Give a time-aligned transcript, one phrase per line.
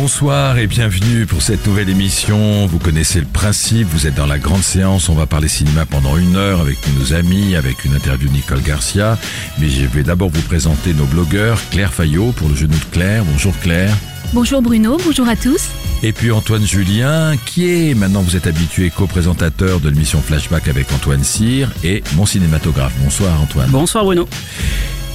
[0.00, 2.66] Bonsoir et bienvenue pour cette nouvelle émission.
[2.66, 6.16] Vous connaissez le principe, vous êtes dans la grande séance, on va parler cinéma pendant
[6.16, 9.18] une heure avec nos amis, avec une interview de Nicole Garcia.
[9.58, 13.24] Mais je vais d'abord vous présenter nos blogueurs, Claire Fayot pour le genou de Claire.
[13.24, 13.92] Bonjour Claire.
[14.32, 15.68] Bonjour Bruno, bonjour à tous.
[16.04, 20.92] Et puis Antoine Julien, qui est, maintenant vous êtes habitué, co-présentateur de l'émission Flashback avec
[20.92, 22.94] Antoine Cyr et mon cinématographe.
[23.02, 23.68] Bonsoir Antoine.
[23.70, 24.28] Bonsoir Bruno.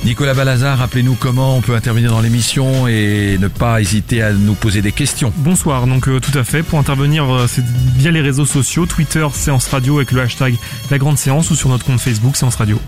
[0.05, 4.53] Nicolas Balazar, rappelez-nous comment on peut intervenir dans l'émission et ne pas hésiter à nous
[4.53, 5.31] poser des questions.
[5.37, 6.61] Bonsoir, donc euh, tout à fait.
[6.61, 7.63] Pour intervenir, euh, c'est
[7.95, 10.55] via les réseaux sociaux, Twitter, Séance Radio avec le hashtag
[10.91, 12.79] La Grande Séance ou sur notre compte Facebook, Séance Radio.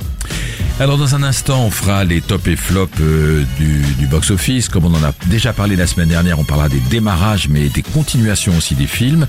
[0.77, 4.67] Alors dans un instant, on fera les tops et flops euh, du, du box-office.
[4.67, 7.81] Comme on en a déjà parlé la semaine dernière, on parlera des démarrages, mais des
[7.81, 9.25] continuations aussi des films.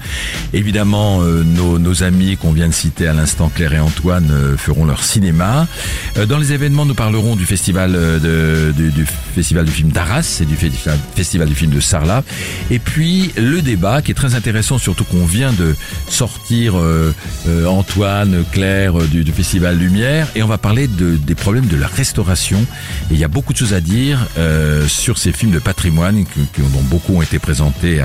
[0.52, 4.56] Évidemment, euh, nos, nos amis qu'on vient de citer à l'instant, Claire et Antoine, euh,
[4.56, 5.68] feront leur cinéma.
[6.28, 10.46] Dans les événements, nous parlerons du festival euh, de, du, festival du film d'Arras et
[10.46, 12.24] du festival, festival du film de Sarlat.
[12.70, 15.74] Et puis le débat qui est très intéressant, surtout qu'on vient de
[16.08, 17.14] sortir euh,
[17.48, 21.76] euh, Antoine, Claire euh, du, festival Lumière, et on va parler de, des problèmes de
[21.76, 22.58] la restauration.
[23.10, 26.24] Et il y a beaucoup de choses à dire euh, sur ces films de patrimoine
[26.58, 28.02] dont beaucoup ont été présentés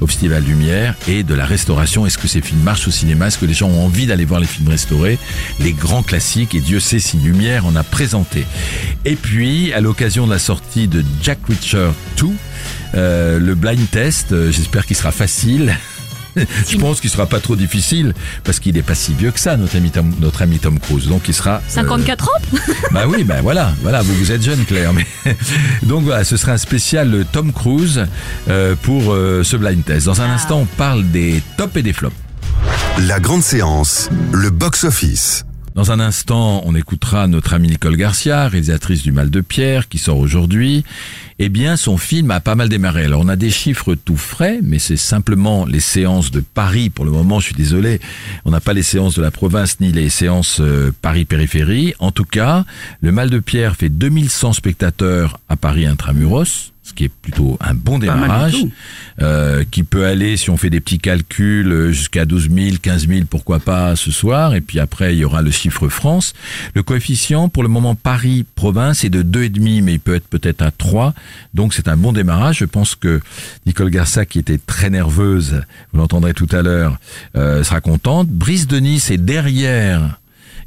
[0.00, 2.06] au festival Lumière et de la restauration.
[2.06, 3.28] Est-ce que ces films marchent au cinéma?
[3.28, 5.18] Est-ce que les gens ont envie d'aller voir les films restaurés?
[5.60, 8.44] Les grands classiques, et Dieu sait si Lumière en a présenté.
[9.16, 12.26] Puis, à l'occasion de la sortie de Jack Reacher 2,
[12.94, 15.76] euh, le blind test, euh, j'espère qu'il sera facile.
[16.68, 18.14] Je pense qu'il sera pas trop difficile
[18.44, 21.08] parce qu'il est pas si vieux que ça, notre ami Tom, notre ami Tom Cruise.
[21.08, 21.56] Donc il sera.
[21.56, 22.58] euh, 54 ans
[22.92, 24.92] bah oui, bah voilà, voilà, vous vous êtes jeune Claire.
[24.92, 25.06] Mais
[25.82, 28.06] donc voilà, ce sera un spécial euh, Tom Cruise
[28.48, 30.06] euh, pour euh, ce blind test.
[30.06, 32.16] Dans un instant, on parle des tops et des flops.
[33.06, 35.44] La Grande Séance, le box-office.
[35.74, 39.96] Dans un instant, on écoutera notre amie Nicole Garcia, réalisatrice du Mal de Pierre, qui
[39.96, 40.84] sort aujourd'hui.
[41.38, 43.06] Eh bien, son film a pas mal démarré.
[43.06, 46.90] Alors, on a des chiffres tout frais, mais c'est simplement les séances de Paris.
[46.90, 48.00] Pour le moment, je suis désolé,
[48.44, 51.94] on n'a pas les séances de la province ni les séances euh, Paris-Périphérie.
[52.00, 52.66] En tout cas,
[53.00, 57.72] le Mal de Pierre fait 2100 spectateurs à Paris intramuros, ce qui est plutôt un
[57.72, 58.66] bon démarrage
[59.22, 63.08] euh, qui peut aller, si on fait des petits calculs, euh, jusqu'à 12 000, 15
[63.08, 64.54] 000, pourquoi pas ce soir.
[64.54, 66.34] Et puis après, il y aura le chiffre France.
[66.74, 70.70] Le coefficient, pour le moment, Paris-Province est de 2,5, mais il peut être peut-être à
[70.70, 71.14] 3.
[71.54, 72.58] Donc c'est un bon démarrage.
[72.58, 73.20] Je pense que
[73.64, 76.98] Nicole Garça, qui était très nerveuse, vous l'entendrez tout à l'heure,
[77.36, 78.28] euh, sera contente.
[78.28, 80.18] Brice de Nice est derrière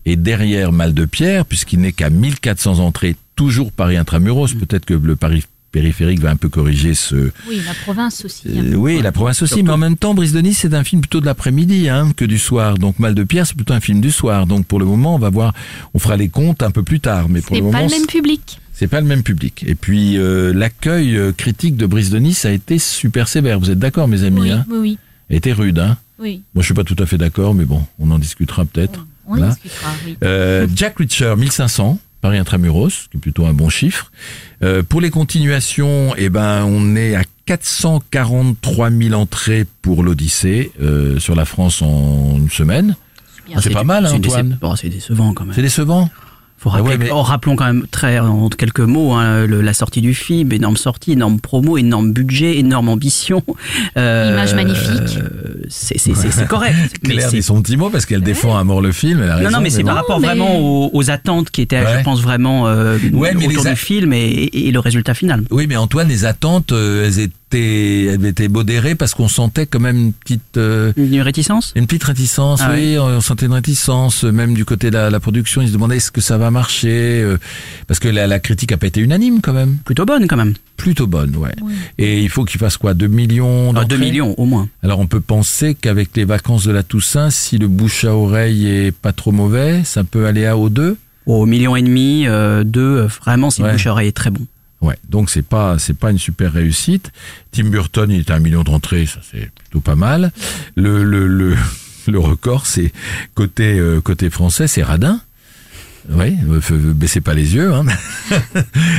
[0.05, 4.53] et derrière Mal de Pierre, puisqu'il n'est qu'à 1400 entrées, toujours Paris intramuros.
[4.53, 5.43] Peut-être que le Paris
[5.79, 8.43] périphérique va un peu corriger ce, Oui, la province aussi.
[8.47, 8.75] euh, hein.
[8.77, 11.19] oui, la province aussi, mais en même temps, Brise de Nice, c'est un film plutôt
[11.19, 12.77] de l'après-midi hein, que du soir.
[12.77, 14.47] Donc Mal de Pierre, c'est plutôt un film du soir.
[14.47, 15.53] Donc pour le moment, on va voir,
[15.93, 17.27] on fera les comptes un peu plus tard.
[17.27, 18.59] Mais pour C'est le pas moment, le même public.
[18.73, 19.65] c'est pas le même public.
[19.67, 23.59] Et puis euh, l'accueil euh, critique de Brise de Nice a été super sévère.
[23.59, 24.97] Vous êtes d'accord, mes amis Oui, hein oui, oui,
[25.29, 25.79] A été rude.
[25.79, 26.41] Hein oui.
[26.53, 29.05] Moi, je suis pas tout à fait d'accord, mais bon, on en discutera peut-être.
[29.27, 29.49] On Voilà.
[29.49, 30.15] discutera, oui.
[30.23, 34.11] Euh, Jack Reacher, 1500, Paris Intramuros, qui est plutôt un bon chiffre.
[34.63, 41.19] Euh, pour les continuations, eh ben, on est à 443 000 entrées pour l'Odyssée euh,
[41.19, 42.95] sur la France en une semaine.
[43.59, 44.57] c'est pas mal, hein, Antoine?
[44.75, 45.53] c'est décevant quand même.
[45.53, 46.09] C'est décevant?
[46.65, 49.61] Faut Ah rappeler, ouais, mais- oh, rappelons quand même très en quelques mots hein, le-
[49.61, 53.43] la sortie du film, énorme sortie, énorme promo, énorme budget, énorme ambition.
[53.97, 55.17] Euh, Image magnifique.
[55.19, 56.73] euh, c'est c'est- c'est- c'est correct.
[57.03, 59.21] mais Claire c'est- dit son petit mot parce qu'elle défend à mort le film.
[59.21, 59.87] Elle a non, raison, non, mais c'est bon.
[59.89, 61.99] par rapport mais- vraiment aux, aux attentes qui étaient, Ouais.
[61.99, 65.13] je pense, vraiment euh, Ouais, mais autour les a- du film et, et le résultat
[65.13, 65.43] final.
[65.51, 69.79] Oui, mais Antoine, les attentes, euh, elles étaient, elles étaient modérées parce qu'on sentait quand
[69.79, 71.71] même une petite, euh, Une réticence?
[71.75, 72.61] une petite réticence.
[72.63, 75.61] Ah oui, on sentait une réticence, même du côté de la, la production.
[75.61, 77.37] Ils se demandaient est-ce que ça va marcher, euh,
[77.87, 79.77] parce que la, la critique a pas été unanime quand même.
[79.85, 80.53] Plutôt bonne quand même.
[80.77, 81.53] Plutôt bonne, ouais.
[81.97, 82.93] Et il faut qu'il fasse quoi?
[82.93, 84.67] 2 millions Ah, 2 d'entrées millions au moins.
[84.83, 88.67] Alors on peut penser qu'avec les vacances de la Toussaint, si le bouche à oreille
[88.67, 92.63] est pas trop mauvais, ça peut aller à au 2 Au million et demi, euh,
[92.63, 93.71] deux, euh, vraiment, c'est Ouais.
[93.71, 94.45] bouche à oreille très bon.
[94.85, 97.11] Ouais, donc c'est pas c'est pas une super réussite.
[97.51, 100.31] Tim Burton, il était à un million d'entrées, ça c'est plutôt pas mal.
[100.75, 101.55] Le le le,
[102.07, 102.91] le record, c'est
[103.33, 105.19] côté euh, côté français, c'est Radin.
[106.11, 106.59] Oui, euh,
[106.93, 107.73] baissez pas les yeux.
[107.73, 107.83] Hein.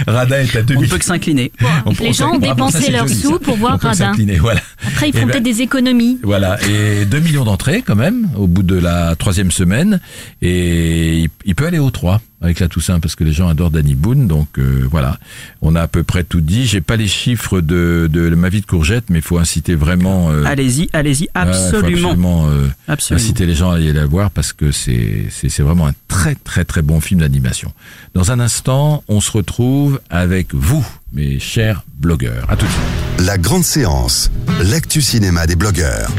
[0.08, 0.82] Radin est à On 2000.
[0.86, 1.52] ne peut que s'incliner.
[1.84, 3.38] On- Les on- gens ont dépensé leurs joli, sous ça.
[3.38, 4.12] pour voir On Radin.
[4.40, 4.60] Voilà.
[4.84, 6.18] Après, ils Eh font ben- peut-être des économies.
[6.24, 10.00] Voilà, et 2 millions d'entrées quand même au bout de la troisième semaine,
[10.42, 13.70] et il, il peut aller au 3 avec la Toussaint parce que les gens adorent
[13.70, 15.18] Danny Boone, donc euh, voilà,
[15.62, 16.66] on a à peu près tout dit.
[16.66, 20.30] J'ai pas les chiffres de, de ma vie de courgette, mais il faut inciter vraiment,
[20.30, 22.08] euh, Allez-y, allez-y, absolument.
[22.10, 23.24] absolument, euh, Absolument.
[23.24, 26.34] inciter les gens à aller la voir parce que c'est c'est c'est vraiment un très
[26.34, 27.72] très très bon film d'animation.
[28.14, 32.46] Dans un instant, on se retrouve avec vous, mes chers blogueurs.
[32.50, 33.26] À tout de suite.
[33.26, 34.30] La grande séance,
[34.70, 36.10] l'actu cinéma des blogueurs.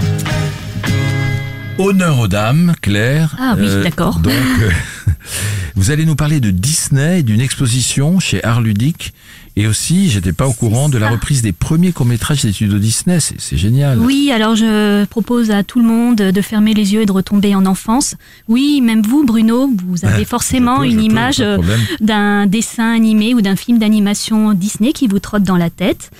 [1.79, 3.35] Honneur aux dames, Claire.
[3.39, 4.19] Ah oui, d'accord.
[4.19, 4.69] Donc, euh,
[5.75, 9.13] vous allez nous parler de Disney, d'une exposition chez Art Ludique,
[9.55, 12.77] et aussi, j'étais pas au courant de la reprise des premiers courts métrages des studios
[12.77, 13.19] Disney.
[13.19, 13.97] C'est génial.
[13.99, 17.55] Oui, alors je propose à tout le monde de fermer les yeux et de retomber
[17.55, 18.15] en enfance.
[18.47, 21.57] Oui, même vous, Bruno, vous avez forcément peux, une image euh,
[22.01, 26.11] d'un dessin animé ou d'un film d'animation Disney qui vous trotte dans la tête.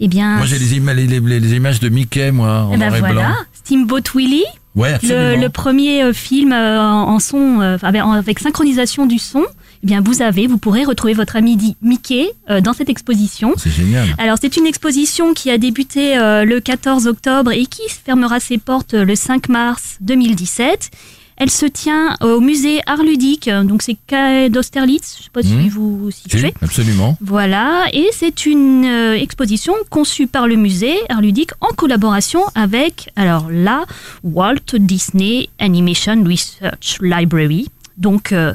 [0.00, 2.76] Eh bien, Moi, j'ai les, ima- les, les- les images de Mickey, moi, en eh
[2.76, 3.34] ben noir et voilà, blanc.
[3.64, 5.42] Steamboat Willie, Ouais, le, absolument.
[5.42, 9.44] le premier euh, film euh, en, son euh, avec, avec synchronisation du son.
[9.82, 13.52] Eh bien, vous avez, vous pourrez retrouver votre ami Mickey euh, dans cette exposition.
[13.56, 14.08] C'est génial.
[14.18, 18.58] Alors c'est une exposition qui a débuté euh, le 14 octobre et qui fermera ses
[18.58, 20.90] portes le 5 mars 2017.
[21.36, 25.68] Elle se tient au musée Art Ludique, donc c'est quai d'Austerlitz, je sais pas si
[25.68, 26.54] vous vous Si, situez.
[26.62, 27.16] absolument.
[27.20, 33.10] Voilà, et c'est une euh, exposition conçue par le musée Art Ludique en collaboration avec,
[33.16, 33.84] alors là,
[34.22, 37.68] Walt Disney Animation Research Library.
[37.96, 38.54] Donc, euh,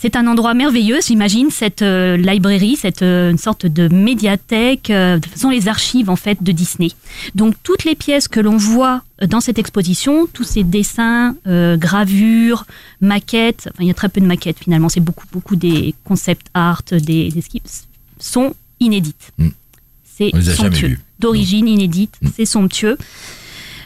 [0.00, 5.18] c'est un endroit merveilleux, j'imagine, cette euh, librairie, cette euh, une sorte de médiathèque, euh,
[5.34, 6.88] ce sont les archives en fait de Disney.
[7.34, 12.64] Donc toutes les pièces que l'on voit euh, dans cette exposition, tous ces dessins, gravures,
[13.02, 16.46] maquettes, enfin il y a très peu de maquettes finalement, c'est beaucoup beaucoup des concept
[16.54, 17.68] art, des, des skips,
[18.18, 19.32] sont inédites.
[19.36, 19.48] Mm.
[20.02, 20.98] C'est les a jamais somptueux.
[21.18, 22.96] D'origine inédite, c'est somptueux.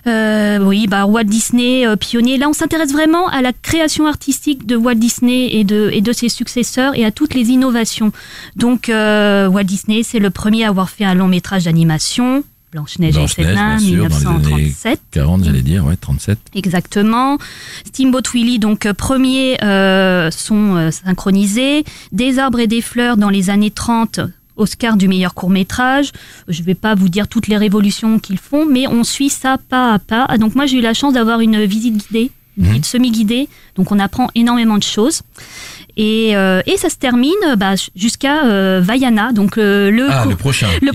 [0.06, 2.36] Euh, oui, bah Walt Disney euh, pionnier.
[2.36, 6.12] Là, on s'intéresse vraiment à la création artistique de Walt Disney et de et de
[6.12, 8.12] ses successeurs et à toutes les innovations.
[8.56, 13.16] Donc, euh, Walt Disney, c'est le premier à avoir fait un long métrage d'animation, Blanche-Neige
[13.38, 15.00] et dans les années 1937.
[15.12, 16.38] 40, j'allais dire, ouais, 37.
[16.54, 17.38] Exactement.
[17.86, 21.84] Steamboat Willie, donc euh, premier euh, son euh, synchronisé.
[22.10, 24.20] Des arbres et des fleurs dans les années 30.
[24.56, 26.12] Oscar du meilleur court métrage.
[26.48, 29.58] Je ne vais pas vous dire toutes les révolutions qu'ils font, mais on suit ça
[29.58, 30.26] pas à pas.
[30.28, 32.70] Ah, Donc moi j'ai eu la chance d'avoir une visite guidée, une Mhm.
[32.70, 33.48] visite semi-guidée.
[33.76, 35.22] Donc on apprend énormément de choses.
[35.96, 40.35] Et, euh, et ça se termine bah, jusqu'à euh, Vaiana, donc euh, le, Ah, le
[40.35, 40.67] prochain.
[40.81, 40.91] le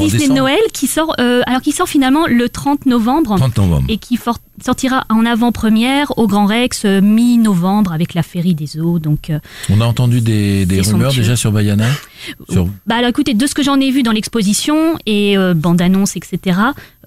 [0.00, 0.38] Disney décembre.
[0.40, 3.86] Noël qui sort, euh, alors qui sort finalement le 30 novembre 30 novembre.
[3.88, 4.18] et qui
[4.62, 8.98] sortira en avant-première au Grand Rex euh, mi-novembre avec la Féerie des eaux.
[8.98, 9.38] Donc, euh,
[9.70, 11.86] On a entendu des, des rumeurs déjà sur Bayana
[12.50, 12.66] sur...
[12.86, 16.58] bah alors, écoutez, de ce que j'en ai vu dans l'exposition et euh, bande-annonce, etc.,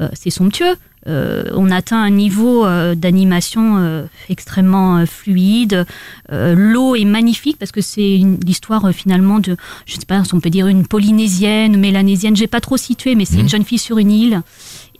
[0.01, 0.75] euh, c'est somptueux.
[1.07, 5.85] Euh, on atteint un niveau euh, d'animation euh, extrêmement fluide.
[6.31, 9.55] L'eau est magnifique parce que c'est l'histoire finalement de,
[9.85, 13.25] je sais pas si on peut dire une polynésienne, mélanésienne, j'ai pas trop situé, mais
[13.25, 13.41] c'est Mhm.
[13.41, 14.41] une jeune fille sur une île.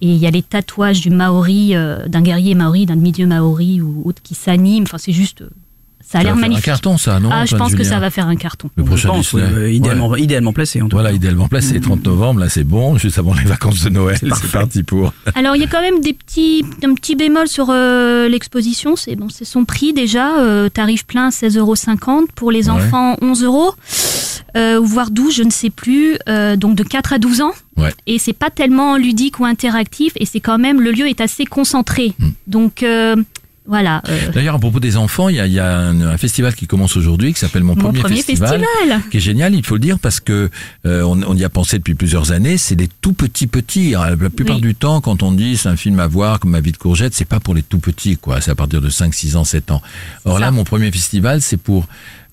[0.02, 3.82] Et il y a les tatouages du Maori, euh, d'un guerrier Maori, d'un demi-dieu Maori
[3.82, 4.84] ou autre qui s'anime.
[4.84, 5.44] Enfin, c'est juste,
[6.08, 6.68] ça a l'air magnifique.
[6.68, 8.70] Un carton, ça, non ah, je pense que ça va faire un carton.
[8.76, 9.54] Le Je prochain pense, Disney.
[9.54, 11.16] euh, idéalement, idéalement placé en tout Voilà, cas.
[11.16, 14.84] idéalement placé, 30 novembre, là c'est bon, juste avant les vacances de Noël, c'est parti
[14.84, 15.14] pour.
[15.36, 18.96] Alors il y a quand même des petits, un petit bémol sur euh, l'exposition.
[18.96, 20.40] C'est bon, c'est son prix déjà.
[20.40, 21.76] euh, tarif plein 16,50 euros
[22.36, 22.72] pour les Ouais.
[22.72, 23.74] enfants 11 euros,
[24.58, 26.18] euh, ou voire 12, je ne sais plus.
[26.30, 27.52] euh, donc de 4 à 12 ans.
[27.78, 27.94] Ouais.
[28.08, 30.14] Et c'est pas tellement ludique ou interactif.
[30.18, 32.14] Et c'est quand même le lieu est assez concentré.
[32.20, 32.30] Hmm.
[32.48, 33.16] Donc euh,
[33.68, 34.02] voilà.
[34.10, 36.54] euh, D'ailleurs, à propos des enfants, il y a, il y a un, un festival
[36.56, 38.64] qui commence aujourd'hui qui s'appelle Mon, mon premier festival.
[39.10, 40.50] qui est génial, il faut le dire, parce que
[40.86, 42.58] euh, on, on y a pensé depuis plusieurs années.
[42.58, 43.96] C'est des tout petits petits.
[43.96, 44.62] Alors, La plupart Oui.
[44.62, 47.14] du temps, quand on dit c'est un film à voir comme Ma vie de courgette,
[47.16, 48.40] c'est pas pour les tout petits, quoi.
[48.42, 49.82] C'est à partir de 5, 6 ans, 7 ans.
[50.26, 50.52] Or là, ça.
[50.52, 51.88] mon premier festival, c'est pour euh,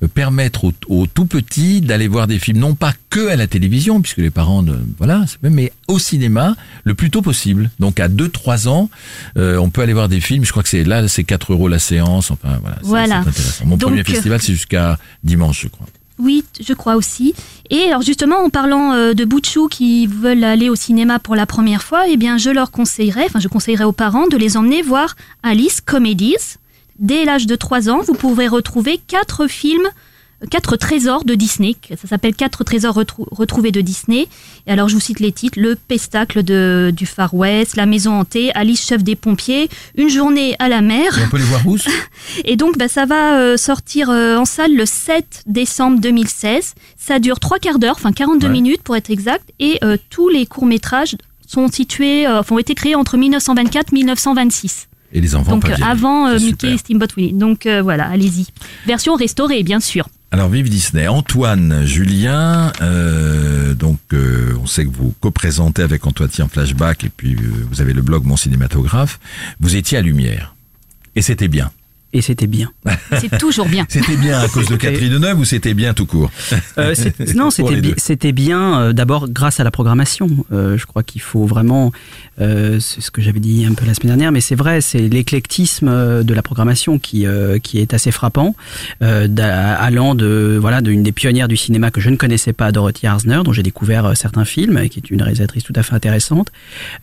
[0.07, 4.01] permettre aux, aux tout petits d'aller voir des films, non pas que à la télévision,
[4.01, 6.55] puisque les parents, ne, voilà, c'est- mais au cinéma
[6.85, 7.71] le plus tôt possible.
[7.79, 8.91] Donc à 2-3 ans,
[9.37, 10.45] euh, on peut aller voir des films.
[10.45, 12.31] Je crois que c'est là, c'est 4 euros la séance.
[12.31, 13.19] Enfin voilà, Voilà.
[13.19, 13.65] intéressant.
[13.67, 15.87] Mon Donc, premier euh, festival, c'est jusqu'à dimanche, je crois.
[16.19, 17.35] Oui, je crois aussi.
[17.71, 21.47] Et alors justement, en parlant euh, de Bouchou qui veulent aller au cinéma pour la
[21.47, 24.83] première fois, eh bien, je leur conseillerais, enfin, je conseillerais aux parents de les emmener
[24.83, 26.59] voir Alice Comedies.
[27.03, 29.89] Dès l'âge de 3 ans, vous pourrez retrouver quatre films
[30.51, 31.77] quatre trésors de Disney.
[32.01, 34.27] Ça s'appelle Quatre trésors retrou- retrouvés de Disney.
[34.67, 38.19] Et alors je vous cite les titres Le pestacle de, du Far West, La maison
[38.19, 41.17] hantée, Alice chef des pompiers, Une journée à la mer.
[41.17, 41.77] Et on peut les voir où
[42.45, 46.75] Et donc, bah, ça va euh, sortir euh, en salle le 7 décembre 2016.
[46.99, 48.53] Ça dure trois quarts d'heure, enfin 42 Ouais.
[48.53, 49.49] minutes pour être exact.
[49.61, 51.15] Et euh, tous les courts-métrages
[51.47, 54.89] sont situés, euh, ont été créés entre 1924 et 1926.
[55.13, 57.35] Et les enfants donc, avant euh, Mickey et Steamboat Willie.
[57.35, 58.47] Donc, euh, voilà, allez-y.
[58.87, 60.09] Version restaurée, bien sûr.
[60.33, 61.09] Alors vive Disney.
[61.09, 67.11] Antoine, Julien, euh, donc euh, on sait que vous co-présentez avec Antoine en flashback et
[67.15, 69.21] puis euh, vous avez le blog Mon Cinématographe.
[69.61, 70.55] Vous étiez à Lumière
[71.17, 71.71] et c'était bien.
[72.15, 72.71] Et c'était bien.
[73.21, 73.87] C'est toujours bien.
[73.89, 76.31] C'était bien à cause de Catherine Deneuve ou c'était bien tout court?
[76.79, 76.95] Euh,
[77.35, 78.81] non, c'était bi- bien.
[78.81, 80.29] euh, D'abord, grâce à la programmation.
[80.53, 81.91] Euh, je crois qu'il faut vraiment.
[82.41, 85.09] euh, c'est ce que j'avais dit un peu la semaine dernière, mais c'est vrai, c'est
[85.09, 88.55] l'éclectisme de la programmation qui euh, qui est assez frappant,
[89.03, 89.27] euh,
[89.79, 93.41] allant de voilà d'une des pionnières du cinéma que je ne connaissais pas, Dorothy Arzner,
[93.45, 96.49] dont j'ai découvert euh, certains films, et qui est une réalisatrice tout à fait intéressante.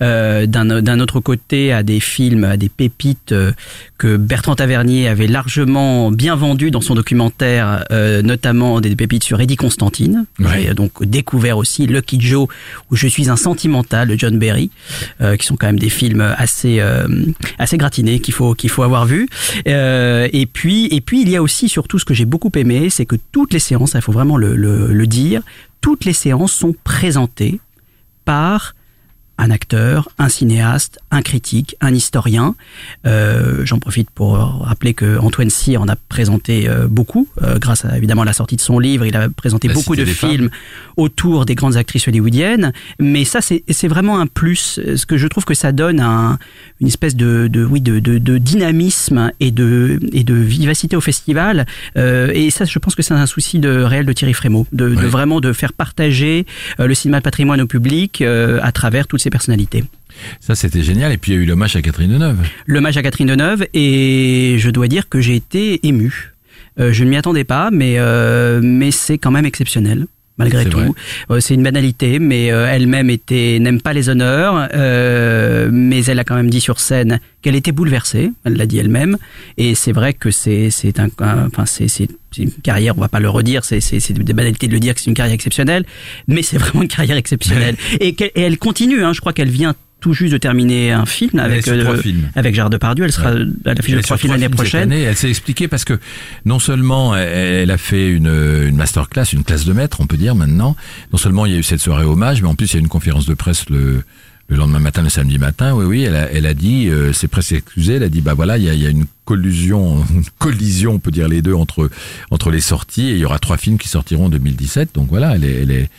[0.02, 3.52] Euh, D'un d'un autre côté, à des films, à des pépites euh,
[3.98, 9.40] que Bertrand Tavernier avait largement bien vendu dans son documentaire, euh, notamment des pépites sur
[9.42, 10.26] Eddie Constantine.
[10.40, 10.64] Ouais.
[10.68, 12.48] J'ai donc découvert aussi Lucky Joe,
[12.90, 14.70] où je suis un sentimental de John Berry,
[15.22, 17.08] euh, qui sont quand même des films assez euh,
[17.58, 19.28] assez gratinés qu'il faut qu'il faut avoir vu.
[19.68, 22.90] Euh, et puis et puis il y a aussi surtout ce que j'ai beaucoup aimé,
[22.90, 25.42] c'est que toutes les séances, il faut vraiment le, le, le dire,
[25.82, 27.60] toutes les séances sont présentées
[28.26, 28.76] par
[29.40, 32.56] un acteur, un cinéaste, un critique, un historien.
[33.08, 37.86] Euh, J'en profite pour rappeler que Antoine Cyr en a présenté euh, beaucoup, euh, grâce
[37.86, 39.06] à évidemment à la sortie de son livre.
[39.06, 40.50] Il a présenté La beaucoup Cité de films
[40.98, 42.74] autour des grandes actrices hollywoodiennes.
[43.00, 44.80] Mais ça, c'est vraiment un plus.
[44.96, 46.38] Ce que je trouve que ça donne un,
[46.82, 51.02] une espèce de, de oui de, de, de dynamisme et de et de vivacité au
[51.02, 51.66] festival.
[51.96, 55.40] Et ça, je pense que c'est un souci de réel de Thierry Frémaux, de, vraiment
[55.40, 56.46] de faire partager
[56.78, 59.84] le cinéma de patrimoine au public à travers toutes ces personnalités.
[60.40, 62.38] Ça c'était génial et puis il y a eu l'hommage à Catherine Deneuve.
[62.68, 66.34] L'hommage à Catherine Deneuve et je dois dire que j'ai été ému.
[66.80, 70.08] Euh, je ne m'y attendais pas, mais euh, mais c'est quand même exceptionnel.
[70.40, 70.96] Malgré tout.
[71.32, 76.18] Euh, c'est une banalité, mais euh, elle-même était n'aime pas les honneurs, euh, mais elle
[76.20, 78.32] a quand même dit sur scène qu'elle était bouleversée.
[78.46, 79.18] Elle l'a dit elle-même,
[79.58, 83.10] et c'est vrai que c'est c'est un, un- enfin c'est c'est une carrière, on va
[83.10, 85.36] pas le redire, c'est c'est c'est des banalités de le dire que c'est une carrière
[85.36, 85.86] exceptionnelle,
[86.28, 87.76] mais c'est vraiment une carrière exceptionnelle.
[88.00, 91.06] et, qu'elle- et elle continue, hein, je crois qu'elle vient tout juste de terminer un
[91.06, 92.30] film avec films.
[92.36, 94.92] avec Gérard Depardieu, elle sera à l'affiche de trois films l'année prochaine.
[94.92, 95.02] année.
[95.02, 96.00] Elle s'est expliquée parce que
[96.46, 100.18] non seulement elle, elle a fait une, une masterclass, une classe de maître, on peut
[100.18, 100.76] dire maintenant.
[101.12, 102.80] Non seulement il y a eu cette soirée hommage, mais en plus il y a
[102.80, 104.04] eu une conférence de presse le,
[104.50, 105.74] le lendemain matin, le samedi matin.
[105.74, 108.34] Oui, oui, elle a, elle a dit, euh, c'est presque excusé, elle a dit, bah
[108.34, 111.54] voilà, il y a, y a une collusion, une collision, on peut dire les deux
[111.54, 111.90] entre
[112.32, 113.10] entre les sorties.
[113.10, 114.96] Et il y aura trois films qui sortiront en 2017.
[114.96, 115.90] Donc voilà, elle est, elle est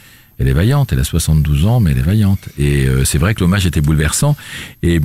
[0.40, 2.48] elle est vaillante, elle a 72 ans, mais elle est vaillante.
[2.58, 4.36] Et euh, c'est vrai que l'hommage était bouleversant.
[4.82, 4.98] Et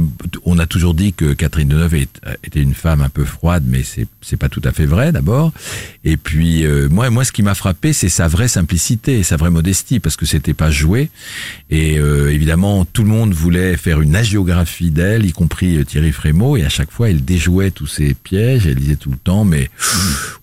[0.46, 4.08] on a toujours dit que Catherine Deneuve était une femme un peu froide, mais c'est
[4.22, 5.52] c'est pas tout à fait vrai d'abord.
[6.04, 9.52] Et puis euh, moi, moi, ce qui m'a frappé, c'est sa vraie simplicité, sa vraie
[9.52, 11.10] modestie, parce que c'était pas joué.
[11.70, 16.12] Et euh, évidemment, tout le monde voulait faire une agiographie d'elle, y compris euh, Thierry
[16.12, 16.58] Frémaux.
[16.58, 18.66] Et à chaque fois, elle déjouait tous ses pièges.
[18.66, 19.70] Elle disait tout le temps, mais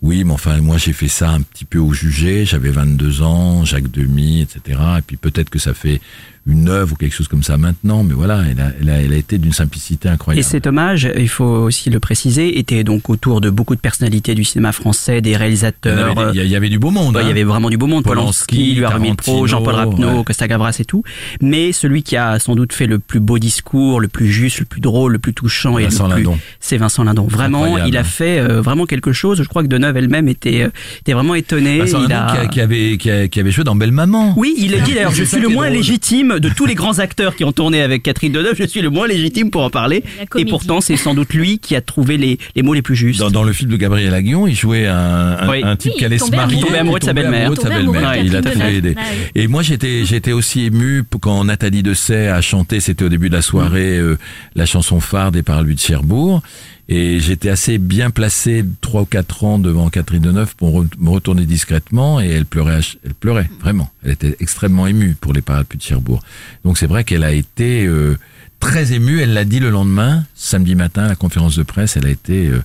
[0.01, 2.45] oui, mais enfin, moi, j'ai fait ça un petit peu au jugé.
[2.45, 4.79] J'avais 22 ans, Jacques Demy, etc.
[4.99, 6.01] Et puis peut-être que ça fait
[6.47, 9.13] une œuvre ou quelque chose comme ça maintenant, mais voilà, elle a, elle a, elle
[9.13, 10.45] a été d'une simplicité Et incroyable.
[10.45, 14.43] cet hommage, il faut aussi le préciser, était donc autour de beaucoup de personnalités du
[14.45, 16.33] cinéma français, des réalisateurs.
[16.35, 17.15] il y a- il y avait du beau monde.
[17.15, 17.31] Bah, il y hein.
[17.31, 20.25] avait vraiment du beau monde, Polanski, Polanski, lui Pro, Jean-Paul Rapneau, ouais.
[20.25, 21.05] Costa Gavras et tout.
[21.41, 24.65] Mais celui qui a sans doute fait le plus beau discours, le plus juste, le
[24.65, 26.27] plus drôle, le plus touchant et Vincent le plus,
[26.59, 27.27] c'est Vincent Lindon.
[27.29, 27.89] Vraiment, Incroyable.
[27.89, 29.39] il a fait euh, vraiment quelque chose.
[29.43, 30.69] Je crois que Deneuve elle-même était, euh,
[31.01, 31.79] était vraiment étonnée.
[31.79, 32.33] Vincent il Lindon a...
[32.33, 34.35] qui, a- qui avait, qui, a- qui avait joué dans Belle Maman.
[34.37, 35.77] Oui, il a dit d'ailleurs, je suis le moins drôle.
[35.79, 38.91] légitime de tous les grands acteurs qui ont tourné avec Catherine Deneuve, je suis le
[38.91, 40.03] moins légitime pour en parler.
[40.37, 43.21] Et pourtant, c'est sans doute lui qui a trouvé les, les mots les plus justes.
[43.21, 45.61] Dans, dans le film de Gabriel Aguillon, il jouait un, un, Oui.
[45.63, 46.43] un type Oui, qui allait se marier.
[46.43, 46.57] amoureux.
[46.59, 47.41] Il tombait amoureux de sa belle-mère.
[47.47, 48.23] amoureux de sa Tombait amoureux belle-mère.
[48.23, 48.81] de Il a Deneuve.
[48.81, 48.95] des-.
[49.35, 53.35] Et moi, j'étais, j'étais aussi ému quand Nathalie Dessay a chanté, c'était au début de
[53.35, 54.19] la soirée, euh,
[54.55, 56.43] la chanson phare des Parapluies de Cherbourg.
[56.89, 61.47] Et j'étais assez bien placé, trois ou quatre ans devant Catherine Deneuve pour me retourner
[61.47, 63.91] discrètement et elle pleurait, elle pleurait, vraiment.
[64.05, 66.23] Elle était extrêmement émue pour les Parapluies de Cherbourg.
[66.65, 68.19] Donc c'est vrai qu'elle a été euh,
[68.59, 72.07] très émue, elle l'a dit le lendemain, samedi matin, à la conférence de presse, elle
[72.07, 72.63] a été euh,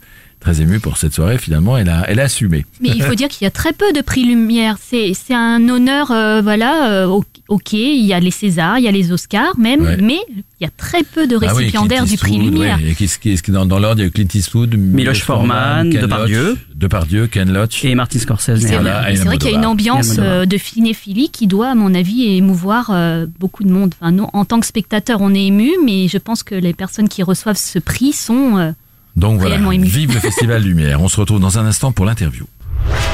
[0.53, 1.37] très émue pour cette soirée.
[1.37, 2.65] Finalement, elle a, elle a assumé.
[2.81, 4.77] Mais il faut dire qu'il y a très peu de prix Lumière.
[4.81, 6.89] C'est, c'est un honneur, euh, voilà.
[6.91, 9.97] euh, ok, il y a les Césars, il y a les Oscars, même, Ouais.
[10.01, 10.19] mais
[10.59, 12.77] il y a très peu de Ah oui, récipiendaires du prix Lumière.
[12.77, 12.91] ouais.
[12.91, 15.89] Et qui est-ce qui est dans, dans l'ordre Il y a Clint Eastwood, Miloš Forman,
[15.89, 16.57] Ken Depardieu.
[16.75, 17.83] Depardieu, Ken Loach.
[17.85, 18.59] Et Martin Scorsese.
[18.61, 21.47] C'est Voilà, vrai, et c'est vrai qu'il y a une ambiance euh, de cinéphilie qui
[21.47, 23.93] doit, à mon avis, émouvoir euh, beaucoup de monde.
[23.99, 27.09] Enfin, nous, en tant que spectateur, on est ému, mais je pense que les personnes
[27.09, 28.73] qui reçoivent ce prix sont.
[29.17, 31.01] Donc voilà, vive le Festival Lumière.
[31.01, 32.45] On se retrouve dans un instant pour l'interview.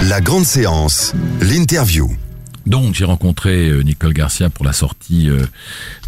[0.09, 2.11] La grande séance, l'interview.
[2.65, 5.45] Donc j'ai rencontré euh, Nicole Garcia pour la sortie euh,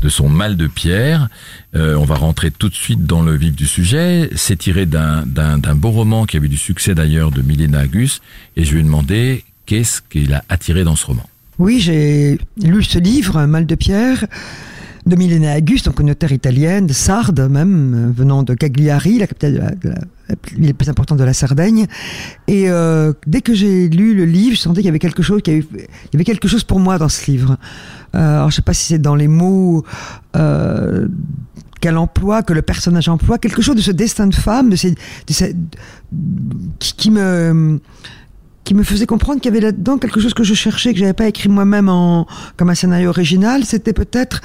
[0.01, 1.29] de son Mal de pierre.
[1.75, 4.29] Euh, on va rentrer tout de suite dans le vif du sujet.
[4.35, 7.79] C'est tiré d'un d'un d'un beau roman qui a eu du succès d'ailleurs de Milena
[7.79, 8.19] Agus.
[8.57, 11.29] Et je lui ai demandé qu'est-ce qu'il a attiré dans ce roman.
[11.57, 14.25] Oui, j'ai lu ce livre, Mal de pierre,
[15.05, 19.27] de Milena Auguste, donc une auteure italienne, de Sardes même, euh, venant de Cagliari, la
[19.27, 21.85] capitale de la, de la- plus importante de la Sardaigne.
[22.47, 25.41] Et euh, dès que j'ai lu le livre, je sentais qu'il y avait quelque chose,
[25.43, 27.57] qu'il y y avait quelque chose pour moi dans ce livre.
[28.15, 29.83] Euh, alors, je sais pas si c'est dans les mots
[30.35, 31.07] euh,
[31.81, 34.91] qu'elle emploie, que le personnage emploie, quelque chose de ce destin de femme, de ces,
[34.91, 34.97] de
[35.29, 35.55] ces-
[36.79, 37.79] qui, qui me
[38.63, 41.13] qui me faisait comprendre qu'il y avait là-dedans quelque chose que je cherchais, que j'avais
[41.13, 42.25] pas écrit moi-même en
[42.57, 43.63] comme un scénario original.
[43.63, 44.41] C'était peut-être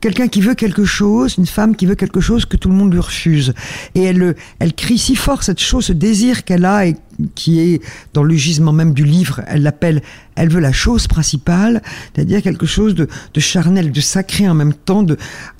[0.00, 2.92] quelqu'un qui veut quelque chose, une femme qui veut quelque chose que tout le monde
[2.92, 3.54] lui refuse.
[3.94, 6.96] Et elle, le- elle crie si fort cette chose, ce désir qu'elle a et
[7.34, 9.40] qui est dans le gisement même du livre.
[9.46, 10.02] Elle l'appelle,
[10.34, 11.82] elle veut la chose principale,
[12.14, 15.04] c'est-à-dire quelque chose de, charnel, de sacré en même temps,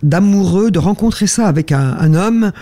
[0.02, 2.52] d'amoureux, de rencontrer ça avec un, homme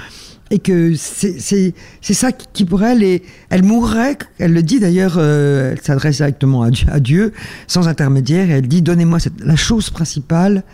[0.51, 5.73] et que c'est ça qui pour elle et elle mourrait elle le dit d'ailleurs euh,
[5.73, 7.33] elle s'adresse directement à Dieu, à Dieu
[7.67, 10.65] sans intermédiaire et elle dit donnez-moi la chose principale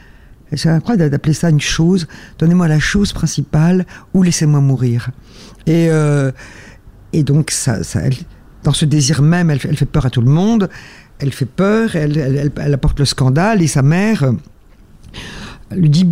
[0.57, 2.07] c'est incroyable d'appeler ça une chose
[2.39, 5.11] donnez-moi la chose principale ou laissez-moi mourir
[5.67, 6.31] et euh,
[7.13, 7.79] et donc ça,
[8.65, 10.69] dans ce désir même elle, fait- peur à tout le monde
[11.19, 14.33] elle fait peur elle, elle, apporte le scandale et sa mère euh,
[15.73, 16.05] lui dit,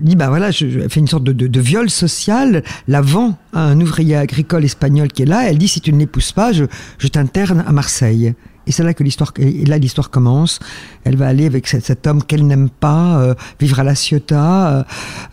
[0.00, 3.60] dit bah voilà, je, je- une sorte de, de, de viol social, la vend à
[3.60, 5.46] un ouvrier agricole espagnol qui est là.
[5.48, 6.64] Elle dit si tu ne l'épouses pas, je,
[6.98, 8.34] je t'interne à Marseille.
[8.66, 10.58] Et c'est là que l'histoire, là l'histoire commence.
[11.04, 14.84] Elle va aller avec cet, homme qu'elle n'aime pas, euh, vivre à la Ciotat, euh,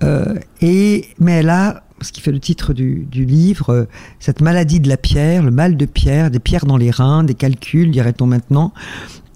[0.03, 3.88] euh, et mais elle a ce qui fait le titre du, livre,
[4.19, 7.34] cette maladie de la pierre, le mal de pierre, des pierres dans les reins, des
[7.34, 8.73] calculs, dirait-on maintenant.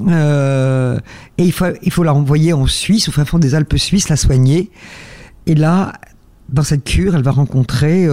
[0.01, 4.09] Et il faut, il faut la renvoyer en Suisse, au fin fond des Alpes suisses,
[4.09, 4.69] la soigner.
[5.45, 5.93] Et là,
[6.49, 8.05] dans cette cure, elle va rencontrer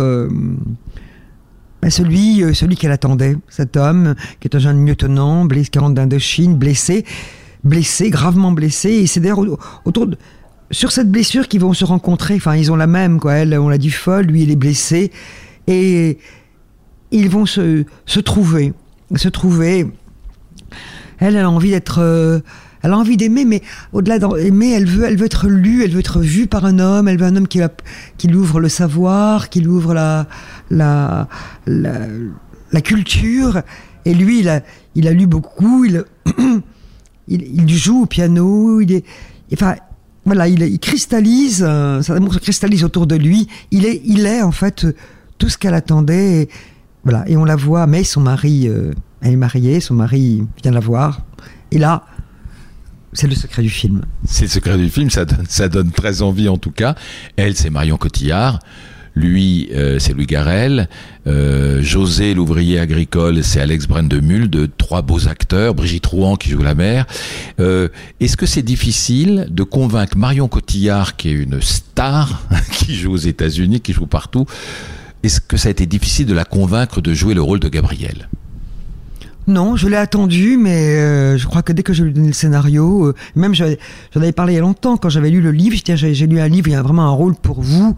[1.90, 5.94] celui, euh, celui qu'elle attendait, cet homme qui est un jeune lieutenant, blessé, qui rentre
[5.94, 7.04] d'Indochine, blessé,
[7.64, 8.90] blessé, gravement blessé.
[8.90, 10.16] Et c'est d'ailleurs au- autour de,
[10.70, 12.34] sur cette blessure qu'ils vont se rencontrer.
[12.36, 13.34] Enfin, ils ont la même, quoi.
[13.34, 15.10] Elle, on l'a dit folle, lui, il est blessé.
[15.66, 16.18] Et
[17.10, 18.72] ils vont se, se trouver.
[19.16, 19.86] Se trouver.
[21.18, 22.00] Elle, elle a envie d'être.
[22.00, 22.40] euh,
[22.84, 23.62] elle a envie d'aimer, mais
[23.94, 27.08] au-delà d'aimer, elle veut, elle veut être lue, elle veut être vue par un homme.
[27.08, 27.58] Elle veut un homme qui,
[28.28, 30.26] lui ouvre le savoir, qui lui ouvre la,
[30.68, 31.26] la,
[31.66, 33.62] la, culture.
[34.04, 34.60] Et lui, il a,
[34.94, 35.86] il a lu beaucoup.
[35.86, 36.04] Il,
[37.28, 38.82] il, joue au piano.
[38.82, 39.04] Il est,
[39.54, 39.76] enfin,
[40.26, 41.64] voilà, il, cristallise.
[41.66, 43.48] euh, Son amour se cristallise autour de lui.
[43.70, 44.86] Il est, il est en fait
[45.38, 46.42] tout ce qu'elle attendait.
[46.42, 46.48] Et,
[47.02, 47.86] voilà, et on la voit.
[47.86, 48.92] Mais son mari, euh,
[49.22, 49.80] elle est mariée.
[49.80, 51.22] Son mari vient la voir.
[51.70, 52.04] Et là,
[53.14, 54.02] c'est le secret du film.
[54.26, 55.24] C'est le secret du film, ça
[55.68, 56.94] donne, très envie en tout cas.
[57.36, 58.58] Elle, c'est Marion Cotillard.
[59.16, 60.88] Lui, euh, c'est Louis Garrel.
[61.28, 65.72] Euh, José, l'ouvrier agricole, c'est Alex Brandemule, de trois beaux acteurs.
[65.74, 67.06] Brigitte Rouen qui joue la mère.
[67.60, 73.12] Euh, Est-ce que c'est difficile de convaincre Marion Cotillard, qui est une star, qui joue
[73.12, 74.46] aux États-Unis, qui joue partout,
[75.22, 78.28] est-ce que ça a été difficile de la convaincre de jouer le rôle de Gabriel?
[79.46, 82.28] Non, je l'ai attendu, mais euh, je crois que dès que je lui ai donné
[82.28, 83.66] le scénario, euh, même j'en
[84.16, 85.76] avais parlé il y a longtemps quand j'avais lu le livre.
[85.84, 87.94] J'ai j'ai lu un livre, il y a vraiment un rôle pour vous.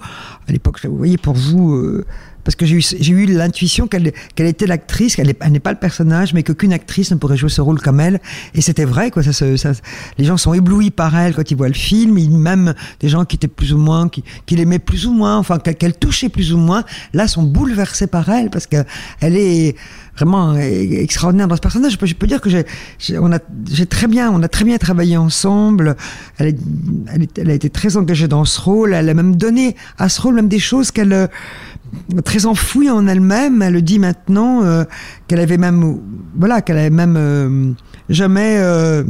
[0.49, 2.05] À l'époque, vous voyez, pour vous, euh,
[2.47, 5.79] parce que j'ai eu, l'intuition qu'elle qu'elle était l'actrice, qu'elle est- elle n'est pas le
[5.79, 8.21] personnage, mais qu'aucune actrice ne pourrait jouer ce rôle comme elle.
[8.55, 9.23] Et c'était vrai, quoi.
[10.17, 12.15] Les gens sont éblouis par elle quand ils voient le film.
[12.39, 14.23] Même des gens qui étaient plus ou moins, qui,
[14.55, 18.29] l'aimaient plus ou moins, enfin qu'elle qu'elle touchait plus ou moins, là sont bouleversés par
[18.29, 18.77] elle parce que
[19.21, 19.75] elle est
[20.17, 21.99] vraiment extraordinaire dans ce personnage.
[22.01, 25.97] Je peux, dire que j'ai, très bien, on a très bien travaillé ensemble.
[26.39, 26.57] Elle,
[27.47, 28.95] a été très engagée dans ce rôle.
[28.95, 31.29] Elle a même donné à ce rôle même des choses qu'elle
[32.25, 33.63] très enfouie en elle-même.
[33.63, 34.85] Elle le dit maintenant euh,
[35.29, 36.01] qu'elle avait même,
[36.35, 37.73] voilà, qu'elle avait même euh,
[38.09, 38.57] jamais.
[38.59, 39.05] euh,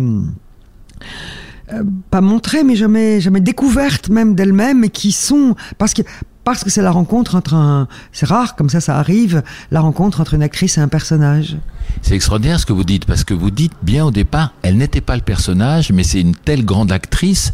[2.11, 6.03] pas montré, mais jamais, jamais découverte même d'elle-même, et qui sont parce que
[6.45, 10.21] parce que c'est la rencontre entre un, c'est rare comme ça, ça arrive, la rencontre
[10.21, 11.57] entre une actrice et un personnage.
[12.03, 15.01] C'est extraordinaire ce que vous dites, parce que vous dites bien au départ, elle n'était
[15.01, 17.51] pas le personnage, mais c'est une telle grande actrice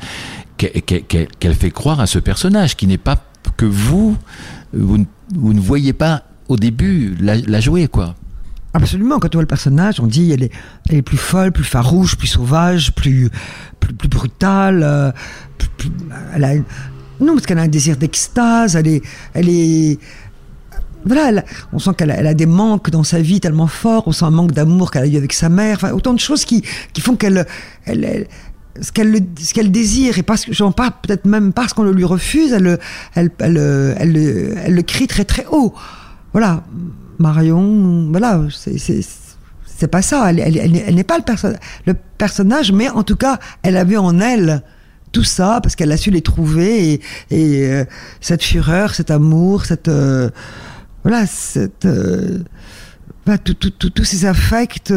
[0.58, 3.16] qu'elle fait croire à ce personnage, qui n'est pas
[3.56, 4.18] que vous,
[4.74, 8.14] vous, ne voyez pas au début la, jouer, quoi.
[8.74, 10.52] Absolument, quand on voit le personnage, on dit elle est,
[10.88, 13.28] elle plus folle, plus farouche, plus sauvage, plus,
[13.80, 14.82] plus, brutale.
[14.82, 15.12] Euh,
[16.34, 16.54] elle a,
[17.20, 19.02] non, parce qu'elle a un désir d'extase, elle est,
[19.34, 19.98] elle est,
[21.04, 24.30] voilà, on sent qu'elle a, des manques dans sa vie tellement forts, on sent un
[24.30, 27.16] manque d'amour qu'elle a eu avec sa mère, enfin, autant de choses qui, qui font
[27.16, 27.46] qu'elle,
[27.84, 28.26] elle,
[28.80, 29.20] ce qu'elle
[29.54, 32.78] qu'elle désire et parce que j'en parle peut-être même parce qu'on le lui refuse, elle,
[33.14, 33.56] elle, elle,
[33.98, 34.16] elle,
[34.64, 35.74] elle, le crie très très haut.
[36.32, 36.64] Voilà,
[37.18, 40.30] Marion, voilà, c'est pas ça.
[40.30, 41.24] Elle, elle, elle, n'est pas le,
[41.86, 44.62] le personnage, mais en tout cas, elle avait en elle
[45.12, 47.84] tout ça parce qu'elle a su les trouver et, euh,
[48.20, 50.30] cette fureur, cet amour, cette euh,
[51.02, 52.38] voilà, cette euh,
[53.26, 54.90] bah, tous ces affects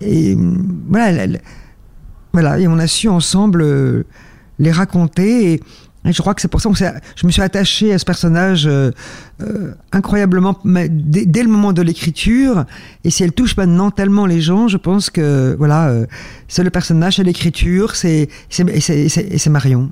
[0.00, 0.36] et
[0.88, 1.26] voilà,
[2.32, 4.04] voilà, et on a su ensemble
[4.58, 5.60] les raconter et
[6.12, 6.76] je crois que c'est pour ça que
[7.16, 8.92] je me suis attaché à ce personnage euh,
[9.42, 12.64] euh, incroyablement dès, le moment de l'écriture.
[13.04, 16.06] Et si elle touche maintenant tellement les gens, je pense que voilà, euh,
[16.48, 18.28] c'est le personnage, c'est l'écriture, c'est
[19.48, 19.90] Marion.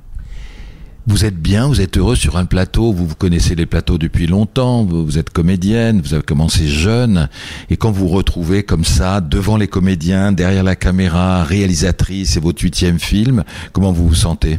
[1.07, 4.85] Vous êtes bien, vous êtes heureux sur un plateau, vous, connaissez les plateaux depuis longtemps,
[4.85, 7.29] vous, vous, êtes comédienne, vous avez commencé jeune,
[7.69, 12.43] et quand vous vous retrouvez comme ça, devant les comédiens, derrière la caméra, réalisatrice, c'est
[12.43, 14.59] votre huitième film, comment vous vous sentez?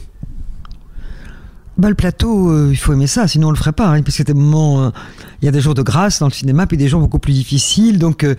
[1.78, 3.88] Bah, le plateau, euh, il faut aimer ça, sinon on le ferait pas.
[3.88, 4.90] Hein, parce que des moments, euh,
[5.42, 7.34] il y a des jours de grâce dans le cinéma, puis des jours beaucoup plus
[7.34, 8.00] difficiles.
[8.00, 8.36] Donc, euh,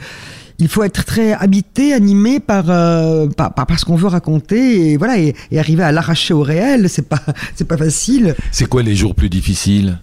[0.59, 5.19] il faut être très habité, animé par, par, par, ce qu'on veut raconter, et voilà,
[5.19, 6.89] et, et arriver à l'arracher au réel.
[6.89, 7.21] C'est pas,
[7.55, 8.35] c'est pas facile.
[8.53, 9.99] C'est quoi les jours plus difficiles?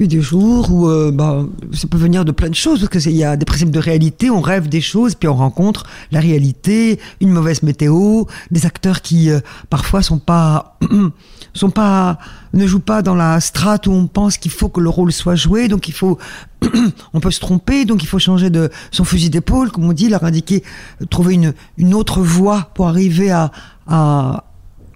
[0.00, 3.16] Eu des jours où euh, bah, ça peut venir de plein de choses, parce qu'il
[3.16, 6.98] y a des principes de réalité, on rêve des choses, puis on rencontre la réalité,
[7.20, 9.38] une mauvaise météo, des acteurs qui euh,
[9.70, 10.78] parfois sont pas,
[11.72, 12.18] pas,
[12.52, 15.34] ne jouent pas dans la strate où on pense qu'il faut que le rôle soit
[15.34, 16.18] joué, donc il faut,
[17.12, 20.08] on peut se tromper, donc il faut changer de son fusil d'épaule, comme on dit,
[20.08, 20.62] leur indiquer,
[21.10, 23.52] trouver une, une autre voie pour arriver à,
[23.86, 24.44] à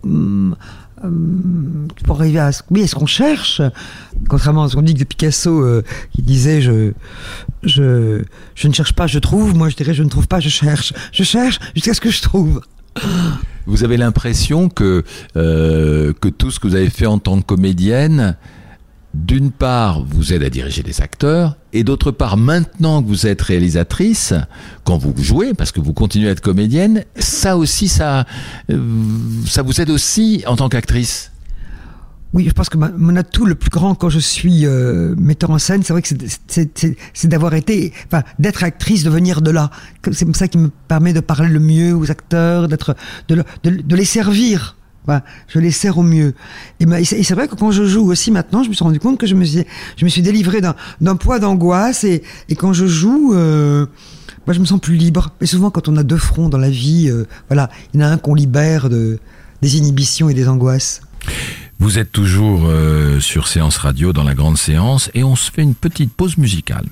[0.05, 0.57] hum,
[1.05, 1.11] euh,
[2.05, 3.63] pour arriver à ce, oui, ce qu'on cherche,
[4.29, 6.93] contrairement à ce qu'on dit de Picasso euh, qui disait je,
[7.63, 8.23] je,
[8.55, 10.93] je ne cherche pas, je trouve, moi je dirais je ne trouve pas, je cherche.
[11.13, 12.63] Je cherche jusqu'à ce que je trouve.
[13.69, 15.05] Vous avez l'impression que,
[15.37, 18.35] euh, que tout ce que vous avez fait en tant que comédienne,
[19.13, 23.43] d'une part, vous aide à diriger des acteurs, et d'autre part, maintenant que vous êtes
[23.43, 24.33] réalisatrice,
[24.85, 28.25] quand vous jouez, parce que vous continuez à être comédienne, ça aussi, ça,
[28.71, 28.79] euh,
[29.47, 31.31] ça vous aide aussi en tant qu'actrice.
[32.35, 35.59] Oui, je pense que mon atout le plus grand quand je suis euh, metteur en
[35.59, 36.09] scène, c'est vrai que
[36.47, 39.71] c'est d'avoir été, enfin, d'être actrice, de venir de là.
[40.13, 42.97] C'est ça qui me permet de parler le mieux aux acteurs, d'être,
[43.29, 44.77] de, de les servir
[45.49, 46.35] je les sers au mieux.
[46.81, 49.27] Et, c'est vrai que quand je joue aussi maintenant, je me suis rendu compte que
[49.27, 49.65] je me suis,
[49.97, 52.23] je me suis délivré d'un poids d'angoisse et,
[52.57, 53.87] quand je joue, euh,
[54.49, 55.31] je me sens plus libre.
[55.41, 58.07] Mais souvent, quand on a deux fronts dans la vie, euh, voilà, il y en
[58.07, 59.19] a un qu'on libère de,
[59.63, 61.03] des inhibitions et des angoisses.
[61.81, 65.63] Vous êtes toujours euh, sur Séance Radio dans la grande séance et on se fait
[65.63, 66.87] une petite pause musicale.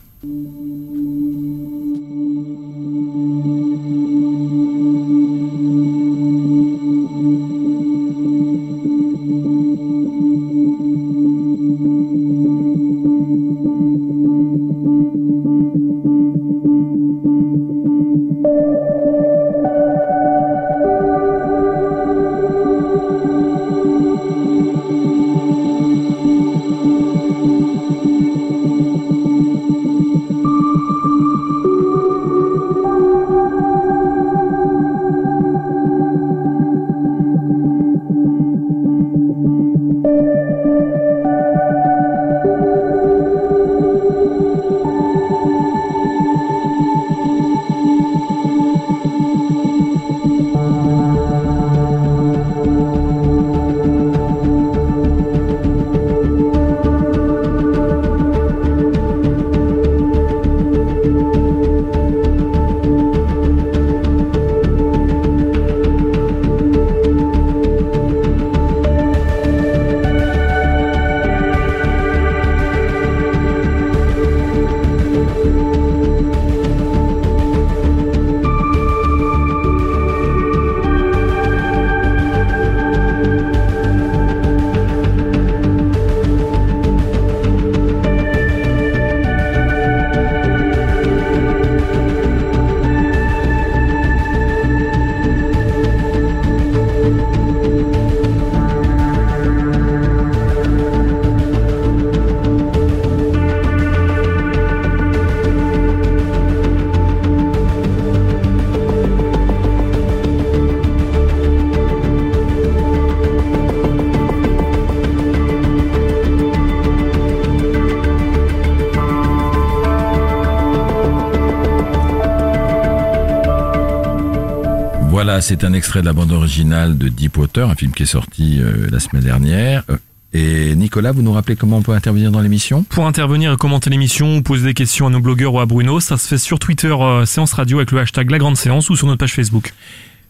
[125.37, 128.59] Voilà, c'est un extrait de la bande originale de Deepwater, un film qui est sorti
[128.59, 129.83] euh, la semaine dernière.
[129.91, 129.99] Euh,
[130.33, 132.85] Et Nicolas, vous nous rappelez comment on peut intervenir dans l'émission?
[132.85, 136.01] Pour intervenir et commenter l'émission ou poser des questions à nos blogueurs ou à Bruno,
[136.01, 138.97] ça se fait sur Twitter euh, Séance Radio avec le hashtag La Grande Séance ou
[138.97, 139.75] sur notre page Facebook.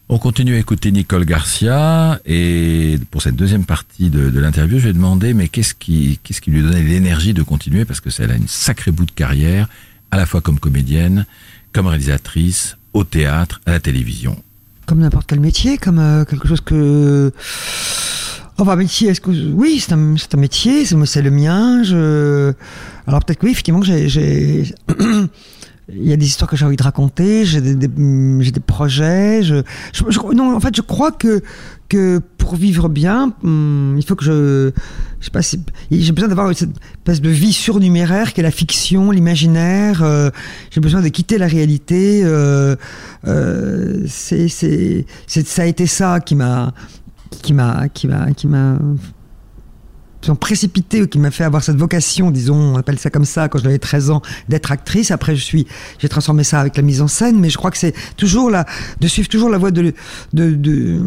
[0.08, 4.88] On continue à écouter Nicole Garcia et pour cette deuxième partie de, de l'interview, je
[4.88, 7.84] vais demander mais qu'est-ce qui, qu'est-ce qui lui donnait l'énergie de continuer?
[7.84, 9.68] Parce que elle a une sacrée bout de carrière,
[10.10, 11.26] à la fois comme comédienne,
[11.72, 14.42] comme réalisatrice, au théâtre, à la télévision.
[14.86, 17.32] Comme n'importe quel métier, comme euh, quelque chose que.
[18.58, 19.30] Enfin, métier, est-ce que.
[19.52, 21.82] Oui, c'est un, un métier, c'est le mien.
[21.82, 22.52] Je...
[23.06, 24.64] Alors, peut-être que oui, effectivement, j'ai.
[25.88, 27.86] Il y a des histoires que j'ai envie de raconter, j'ai des, des-
[28.50, 29.44] des projets.
[29.44, 31.42] Je, je, je- non, en fait, je crois que,
[31.88, 34.70] que pour vivre bien, hum, il faut que je.
[35.18, 35.40] Je sais pas,
[35.90, 40.04] j'ai besoin d'avoir cette espèce de vie surnuméraire qui est la fiction, l'imaginaire.
[40.04, 40.30] euh,
[40.70, 42.20] j'ai besoin de quitter la réalité.
[42.22, 42.76] euh,
[43.26, 44.46] euh, c'est,
[45.26, 46.72] ça a été ça qui m'a,
[47.42, 48.78] qui m'a, qui m'a
[50.22, 53.48] disons, précipité ou qui m'a fait avoir cette vocation, disons, on appelle ça comme ça,
[53.48, 55.10] quand j'avais 13 ans, d'être actrice.
[55.10, 55.66] Après, je suis,
[55.98, 58.64] j'ai transformé ça avec la mise en scène, mais je crois que c'est toujours la,
[59.00, 59.92] de suivre toujours la voie de,
[60.32, 61.00] de,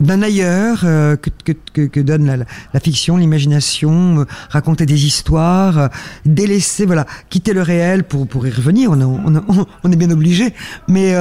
[0.00, 1.52] d'un ailleurs euh, que,
[1.86, 5.88] que, donne la, fiction, l'imagination, euh, raconter des histoires, euh,
[6.26, 8.90] délaisser, voilà, quitter le réel pour, pour y revenir.
[8.90, 9.40] On, est-
[9.84, 10.52] on, est- bien obligé,
[10.88, 11.14] mais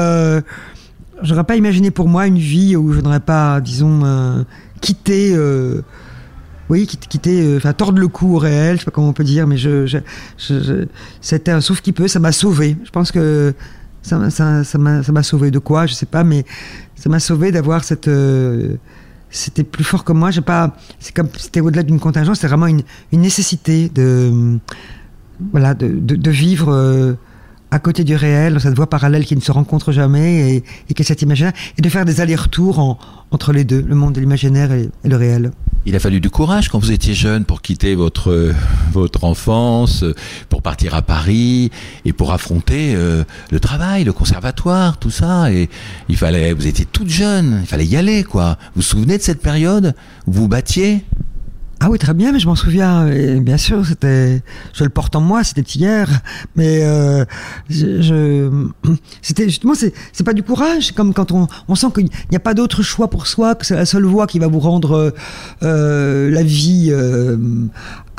[1.21, 4.43] j'aurais pas imaginé pour moi une vie où je n'aurais pas, disons,
[4.81, 5.35] quitté.
[6.71, 9.13] Oui, quitter, quitter, euh, enfin tordre le cou au réel, je sais pas comment on
[9.13, 10.01] peut dire, mais je,
[11.19, 12.77] c'était un souffle qui peut, ça m'a sauvé.
[12.85, 13.53] Je pense que
[14.01, 16.45] ça, m'a- ça, ça m'a, sauvé de quoi, je sais pas, mais
[16.95, 18.07] ça m'a sauvé d'avoir cette.
[18.07, 18.75] euh,
[19.29, 20.31] c'était plus fort que moi.
[20.31, 20.75] J'ai pas.
[20.99, 24.57] C'est comme c'était au-delà d'une contingence, c'était vraiment une, une nécessité de,
[25.51, 26.71] voilà, de, de vivre.
[26.73, 27.13] euh,
[27.71, 30.57] à côté du réel, cette voie parallèle qui ne se rencontre jamais
[30.89, 32.99] et, qui est cet imaginaire, et de faire des allers-retours en-
[33.31, 35.51] entre les deux, le monde de l'imaginaire et- le réel.
[35.85, 38.53] Il a fallu du courage quand vous étiez jeune pour quitter votre
[38.91, 40.03] votre enfance,
[40.49, 41.71] pour partir à Paris
[42.05, 45.51] et pour affronter euh, le travail, le conservatoire, tout ça.
[45.51, 45.69] Et
[46.09, 48.57] il fallait, vous étiez toute jeune, il fallait y aller, quoi.
[48.75, 49.95] Vous vous souvenez de cette période
[50.27, 51.03] où vous battiez?
[51.83, 53.09] Ah oui, très bien, mais je m'en souviens.
[53.39, 56.07] Bien sûr, c'était, je le porte en moi, c'était hier.
[56.55, 57.25] Mais euh,
[57.71, 58.51] je,
[59.23, 60.91] c'était justement, c'est, c'est pas du courage.
[60.91, 63.73] Comme quand on, on sent qu'il n'y a pas d'autre choix pour soi, que c'est
[63.73, 65.09] la seule voie qui va vous rendre euh,
[65.63, 66.93] euh, la vie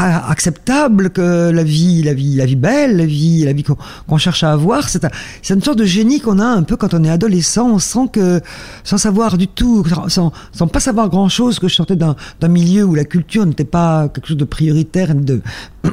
[0.04, 4.44] acceptable, que la vie, la vie, la vie belle, la vie, la vie qu'on, cherche
[4.44, 4.88] à avoir.
[4.88, 5.10] C'est, un-
[5.50, 7.78] une sorte de génie qu'on a un peu quand on est adolescent.
[7.78, 8.40] Sent que,
[8.84, 12.48] sans savoir du tout, sans, sans pas savoir grand chose, que je sortais d'un, d'un
[12.48, 15.40] milieu où la culture n'était pas quelque chose de prioritaire de,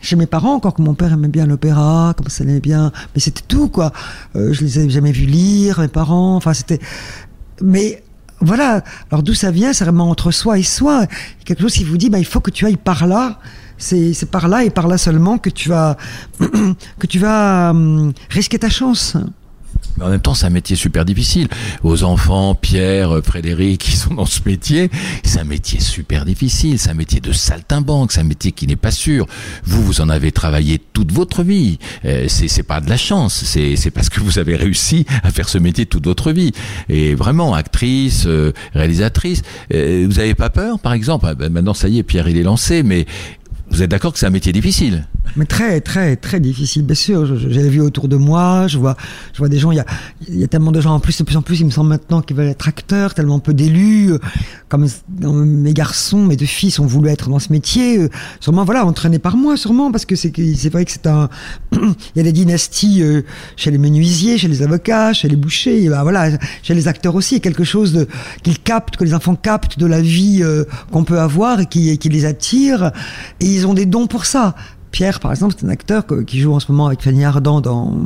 [0.00, 3.20] chez mes parents, encore que mon père aimait bien l'opéra, comme ça aimait bien, mais
[3.20, 3.92] c'était tout, quoi.
[4.36, 6.80] Euh, je les avais jamais vus lire, mes parents, enfin, c'était,
[7.62, 8.02] mais,
[8.42, 8.82] voilà.
[9.10, 11.06] Alors d'où ça vient C'est vraiment entre soi et soi.
[11.44, 13.38] Quelque chose qui vous dit, bah, il faut que tu ailles par là.
[13.78, 15.96] C'est par là et par là seulement que tu vas
[16.98, 19.16] que tu vas hum, risquer ta chance.
[19.96, 21.48] Mais en même temps, c'est un métier super difficile.
[21.82, 24.90] Aux enfants, Pierre, Frédéric, qui sont dans ce métier,
[25.22, 26.78] c'est un métier super difficile.
[26.78, 28.12] C'est un métier de saltimbanque.
[28.12, 29.26] C'est un métier qui n'est pas sûr.
[29.64, 31.78] Vous, vous en avez travaillé toute votre vie.
[32.04, 33.44] Euh, c'est pas de la chance.
[33.44, 36.52] C'est parce que vous avez réussi à faire ce métier toute votre vie.
[36.88, 39.42] Et vraiment, actrice, euh, réalisatrice,
[39.74, 41.26] euh, vous avez pas peur, par exemple?
[41.28, 43.06] Ah ben, Maintenant, ça y est, Pierre, il est lancé, mais
[43.70, 45.06] vous êtes d'accord que c'est un métier difficile?
[45.36, 47.24] Mais très, très, très difficile, bien sûr.
[47.38, 48.96] J'ai vu autour de moi, je vois,
[49.32, 49.82] je vois des gens, il
[50.28, 52.20] y a, tellement de gens en plus, de plus en plus, il me semble maintenant
[52.20, 54.12] qu'ils veulent être acteurs, tellement peu d'élus.
[54.12, 54.18] euh,
[54.68, 57.98] Comme mes garçons, mes deux fils ont voulu être dans ce métier.
[57.98, 58.08] euh,
[58.40, 61.30] Sûrement, voilà, entraînés par moi, sûrement, parce que c'est vrai que c'est un.
[61.72, 61.78] il
[62.16, 63.22] y a des dynasties euh,
[63.56, 67.14] chez les menuisiers, chez les avocats, chez les bouchers, et ben voilà, chez les acteurs
[67.14, 67.36] aussi.
[67.36, 68.06] Il y a quelque chose
[68.42, 70.42] qu'ils captent, que les enfants captent de la vie
[70.90, 72.92] qu'on peut avoir et qui les attire.
[73.40, 74.54] Et ils ont des dons pour ça.
[74.92, 77.96] Pierre, par exemple, c'est un acteur qui joue en ce moment avec Fanny Ardant dans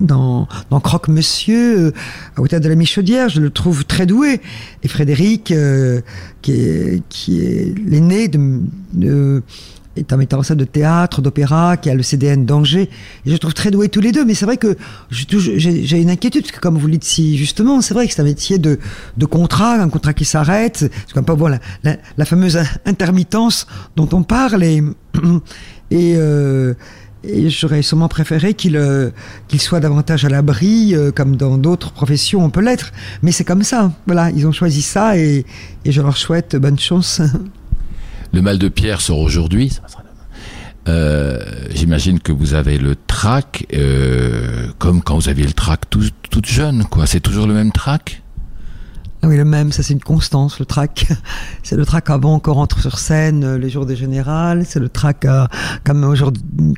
[0.00, 0.46] dans,
[0.82, 1.92] Croque Monsieur, euh,
[2.36, 4.40] à hauteur de la Michaudière, je le trouve très doué.
[4.82, 6.00] Et Frédéric, euh,
[6.42, 8.30] qui est, l'aîné
[9.96, 12.90] est un metteur en scène de théâtre, d'opéra, qui a le CDN d'Angers.
[13.24, 14.24] Et je le trouve très doué tous les deux.
[14.24, 14.76] Mais c'est vrai que
[15.10, 18.20] j'ai une inquiétude, parce que comme vous le dites si justement, c'est vrai que c'est
[18.20, 18.78] un métier de,
[19.16, 20.76] de contrat, un contrat qui s'arrête.
[20.78, 24.62] C'est comme pas bon, la, la, fameuse intermittence dont on parle.
[25.90, 26.74] Et, euh,
[27.24, 29.10] et j'aurais sûrement préféré qu'il euh,
[29.48, 32.92] qu'il soit davantage à l'abri, euh, comme dans d'autres professions on peut l'être.
[33.22, 33.92] Mais c'est comme ça.
[34.06, 35.44] Voilà, ils ont choisi ça et,
[35.84, 37.20] je leur souhaite bonne chance.
[38.32, 39.78] Le mal de Pierre sort aujourd'hui.
[40.88, 41.40] Euh,
[41.74, 43.66] J'imagine que vous avez le trac,
[44.78, 47.06] comme quand vous aviez le trac tout, toute jeune, quoi.
[47.06, 48.22] C'est toujours le même trac?
[49.26, 51.08] Ah oui, le même, ça c'est une constance, le track.
[51.64, 54.64] C'est le track avant qu'on rentre sur scène, euh, les jours des générales.
[54.64, 55.46] C'est le track euh,
[55.82, 56.14] comme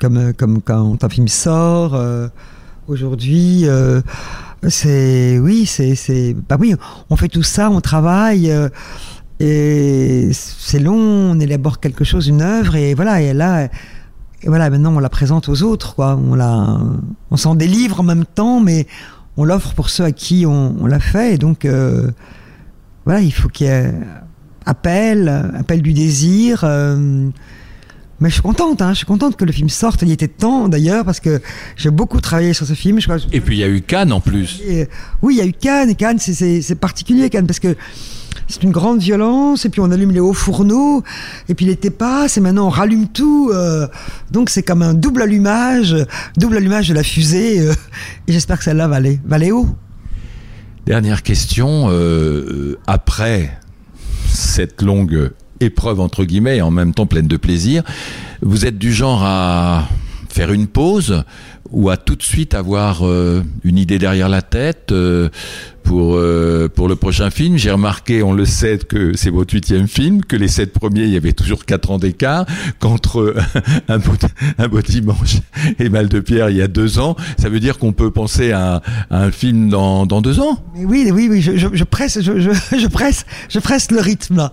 [0.00, 1.94] comme, euh, comme quand un film sort.
[2.86, 3.66] aujourd'hui,
[4.66, 6.74] c'est, oui, c'est, c'est, bah oui,
[7.10, 8.50] on fait tout ça, on travaille.
[9.40, 14.70] et c'est long, on élabore quelque chose, une œuvre, et voilà, et là, et voilà,
[14.70, 16.16] maintenant on la présente aux autres, quoi.
[16.16, 16.78] On la,
[17.30, 18.86] on s'en délivre en même temps, mais
[19.36, 21.66] on l'offre pour ceux à qui on, on l'a fait, et donc
[23.08, 23.90] voilà, il faut qu'il y ait
[24.66, 26.60] appel, appel du désir.
[26.62, 27.30] euh,
[28.20, 30.02] mais je suis contente, hein, je suis contente que le film sorte.
[30.02, 31.40] Il était temps d'ailleurs parce que
[31.76, 33.00] j'ai beaucoup travaillé sur ce film.
[33.00, 34.60] Je Et puis il y a eu Cannes en plus.
[34.66, 34.88] et,
[35.22, 37.76] oui, il y a eu Cannes, et Cannes, c'est- particulier, Cannes, parce que
[38.46, 41.02] c'est une grande violence, et puis on allume les hauts fourneaux,
[41.48, 43.50] et puis l'été passe, et maintenant on rallume tout.
[43.54, 43.86] euh,
[44.32, 45.94] donc c'est comme un double allumage,
[46.36, 47.72] double allumage de la fusée, euh,
[48.26, 49.68] et j'espère que celle-là va aller, va aller haut.
[50.86, 53.58] Dernière question, euh, après
[54.26, 57.82] cette longue épreuve entre guillemets et en même temps pleine de plaisir,
[58.42, 59.88] vous êtes du genre à
[60.28, 61.24] faire une pause
[61.70, 65.28] ou à tout de suite avoir euh, une idée derrière la tête euh,
[65.82, 67.56] pour euh, pour le prochain film.
[67.56, 71.10] J'ai remarqué, on le sait, que c'est votre huitième film, que les sept premiers, il
[71.10, 72.46] y avait toujours quatre ans d'écart,
[72.78, 73.34] qu'entre
[73.88, 74.12] un beau,
[74.58, 75.38] un beau dimanche
[75.78, 77.16] et Mal de Pierre, il y a deux ans.
[77.38, 80.62] Ça veut dire qu'on peut penser à, un film dans, dans deux ans?
[80.74, 82.38] Oui, oui, oui, je, presse, je,
[82.78, 84.50] je, presse, je presse le rythme.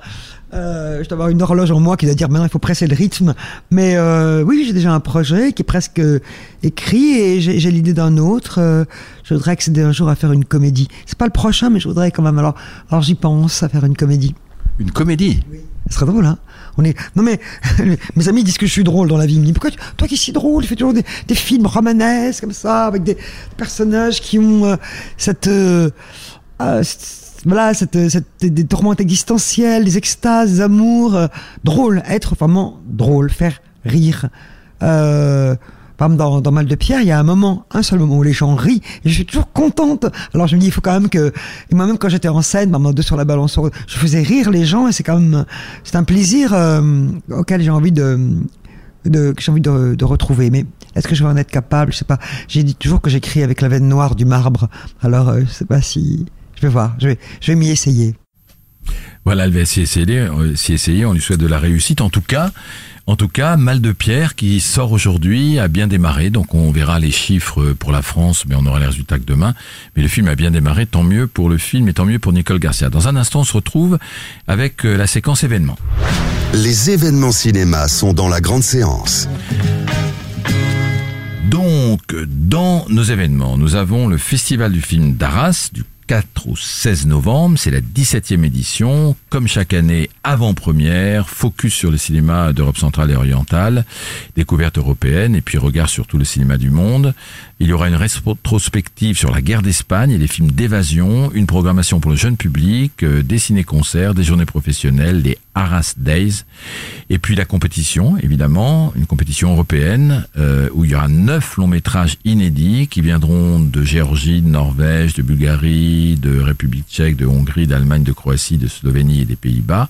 [0.56, 2.88] Euh, je dois avoir une horloge en moi qui doit dire maintenant il faut presser
[2.88, 3.34] le rythme.
[3.72, 6.20] Mais euh, oui, j'ai déjà un projet qui est presque euh,
[6.64, 8.60] écrit et j'ai l'idée d'un autre.
[8.60, 8.86] Euh,
[9.24, 10.88] je voudrais accéder un jour à faire une comédie.
[11.06, 12.40] C'est pas le prochain, mais je voudrais quand même.
[12.40, 12.56] Alors,
[12.90, 14.34] alors j'y pense à faire une comédie.
[14.80, 15.42] Une comédie?
[15.90, 16.38] Ce serait drôle, hein
[16.78, 16.96] On est.
[17.16, 17.40] Non mais
[18.16, 19.36] mes amis disent que je suis drôle dans la vie.
[19.36, 21.36] Ils me disent pourquoi tu- toi qui es si drôle, tu fais toujours des, des
[21.36, 23.18] films romanesques comme ça avec des
[23.58, 24.78] personnages qui ont
[25.18, 25.50] cette
[27.46, 31.28] voilà cette, cette des, tourmentes existentielles, des extases, des amours euh,
[31.64, 34.30] drôles, être vraiment drôle, faire rire.
[34.84, 35.56] Euh,
[35.98, 38.18] par exemple, dans, dans Mal de Pierre, il y a un moment, un seul moment
[38.18, 40.06] où les gens rient, et je suis toujours contente.
[40.34, 41.32] Alors je me dis, il faut quand même que,
[41.72, 44.88] moi-même quand j'étais en scène, exemple, deux sur la balance, je faisais rire les gens,
[44.88, 45.46] et c'est quand même,
[45.84, 48.20] c'est un plaisir euh, auquel j'ai envie de,
[49.06, 50.50] de que j'ai envie de, de retrouver.
[50.50, 51.94] Mais est-ce que je vais en être capable?
[51.94, 52.20] Je sais pas.
[52.48, 54.70] J'ai dit toujours que j'écris avec la veine noire du marbre.
[55.02, 56.26] Alors euh, je sais pas si,
[56.66, 58.16] vais voir, je vais, je vais m'y essayer.
[59.26, 62.02] Voilà, elle va s'y essayer, euh, s'y essayer, on lui souhaite de la réussite.
[62.02, 62.52] En tout cas,
[63.08, 67.00] en tout cas, Mal de Pierre qui sort aujourd'hui a bien démarré, donc on verra
[67.00, 69.54] les chiffres pour la France, mais on aura les résultats que demain.
[69.96, 72.34] Mais le film a bien démarré, tant mieux pour le film et tant mieux pour
[72.34, 72.90] Nicole Garcia.
[72.90, 74.00] Dans un instant, on se retrouve
[74.48, 75.78] avec euh, la séquence événements.
[76.54, 79.28] Les événements cinéma sont dans la grande séance.
[81.50, 87.08] Donc, dans nos événements, nous avons le Festival du film d'Arras du 4 au 16
[87.08, 87.58] novembre.
[87.58, 89.16] C'est la 17e édition.
[89.30, 93.86] Comme chaque année, avant-première, focus sur le cinéma d'Europe centrale et orientale,
[94.36, 97.14] découverte européenne et puis regard sur tout le cinéma du monde.
[97.60, 102.02] Il y aura une rétrospective sur la guerre d'Espagne et les films d'évasion, une programmation
[102.02, 106.44] pour le jeune public, euh, des ciné-concerts, des journées professionnelles, les Arras Days,
[107.10, 111.68] et puis la compétition, évidemment, une compétition européenne euh, où il y aura neuf longs
[111.68, 117.68] métrages inédits qui viendront de Géorgie, de Norvège, de Bulgarie, de République tchèque, de Hongrie,
[117.68, 119.90] d'Allemagne, de Croatie, de Slovénie et des Pays-Bas.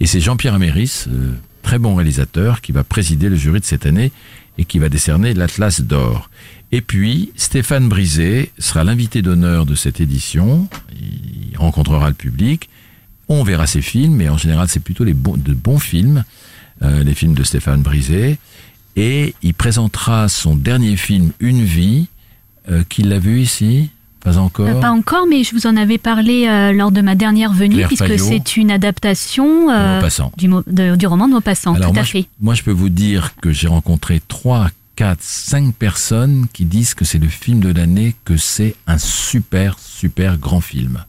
[0.00, 3.86] Et c'est Jean-Pierre Améris, euh, très bon réalisateur, qui va présider le jury de cette
[3.86, 4.12] année
[4.58, 6.30] et qui va décerner l'Atlas d'or.
[6.72, 10.68] Et puis, Stéphane Brisé sera l'invité d'honneur de cette édition.
[11.00, 12.68] Il rencontrera le public.
[13.28, 16.24] On verra ses films, mais en général, c'est plutôt les bons, de bons films,
[16.82, 18.38] euh, les films de Stéphane Brisé.
[18.96, 22.08] Et il présentera son dernier film, Une vie,
[22.70, 23.90] euh, qu'il a vu ici,
[24.24, 24.66] pas encore.
[24.66, 27.76] Euh, pas encore, mais je vous en avais parlé euh, lors de ma dernière venue,
[27.76, 30.02] Claire puisque c'est une adaptation euh,
[30.36, 31.74] du, mo- de- du roman de Maupassant.
[31.74, 32.26] Alors tout moi, à je, fait.
[32.40, 37.04] moi, je peux vous dire que j'ai rencontré trois, quatre, cinq personnes qui disent que
[37.04, 41.04] c'est le film de l'année, que c'est un super, super grand film.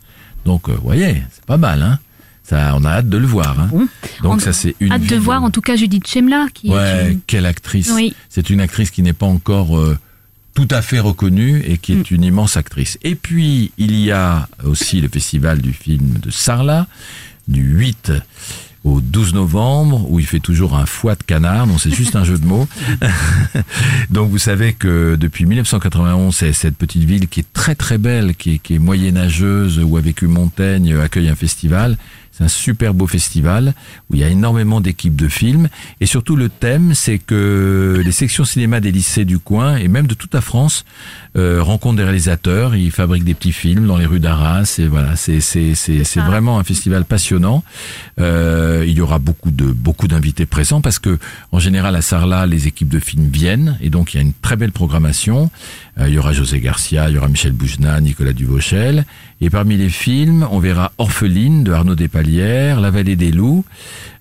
[0.46, 2.00] Donc, vous voyez, c'est pas mal, hein.
[2.44, 3.60] Ça, on a hâte de le voir.
[3.60, 3.70] Hein.
[3.72, 3.88] Bon.
[4.22, 4.92] Donc On- ça, c'est une.
[4.92, 7.92] Hâte de voir en tout cas Judith Chemla, qui est Ouais, une- quelle actrice.
[7.96, 8.14] Oui.
[8.30, 9.98] C'est une actrice qui n'est pas encore euh,
[10.56, 12.16] tout à fait reconnue et qui est Mm.
[12.16, 12.98] une immense actrice.
[13.04, 16.88] Et puis, il y a aussi le festival du film de Sarlat,
[17.48, 18.14] du 8
[18.86, 22.24] au 12 novembre, où il fait toujours un foie de canard, non c'est juste un
[22.24, 22.68] jeu de mots.
[24.12, 28.36] Donc vous savez que depuis 1991, c'est cette petite ville qui est très très belle,
[28.36, 31.98] qui est, qui est moyenâgeuse, où a vécu Montaigne, accueille un festival.
[32.36, 33.74] C'est un super beau festival
[34.10, 35.70] où il y a énormément d'équipes de films
[36.02, 40.06] et surtout le thème c'est que les sections cinéma des lycées du coin et même
[40.06, 40.84] de toute la France
[41.38, 45.16] euh, rencontrent des réalisateurs, ils fabriquent des petits films dans les rues d'Arras et voilà,
[45.16, 47.64] c'est c'est c'est c'est vraiment un festival passionnant.
[48.20, 51.18] Euh, il y aura beaucoup de beaucoup d'invités présents parce que
[51.54, 54.34] en général à Sarlat les équipes de films viennent et donc il y a une
[54.34, 55.50] très belle programmation.
[56.00, 59.06] Euh, il y aura José Garcia, il y aura Michel Boujna, Nicolas Duvauchel
[59.42, 63.66] et parmi les films, on verra Orpheline de Arnaud Despalières, La Vallée des Loups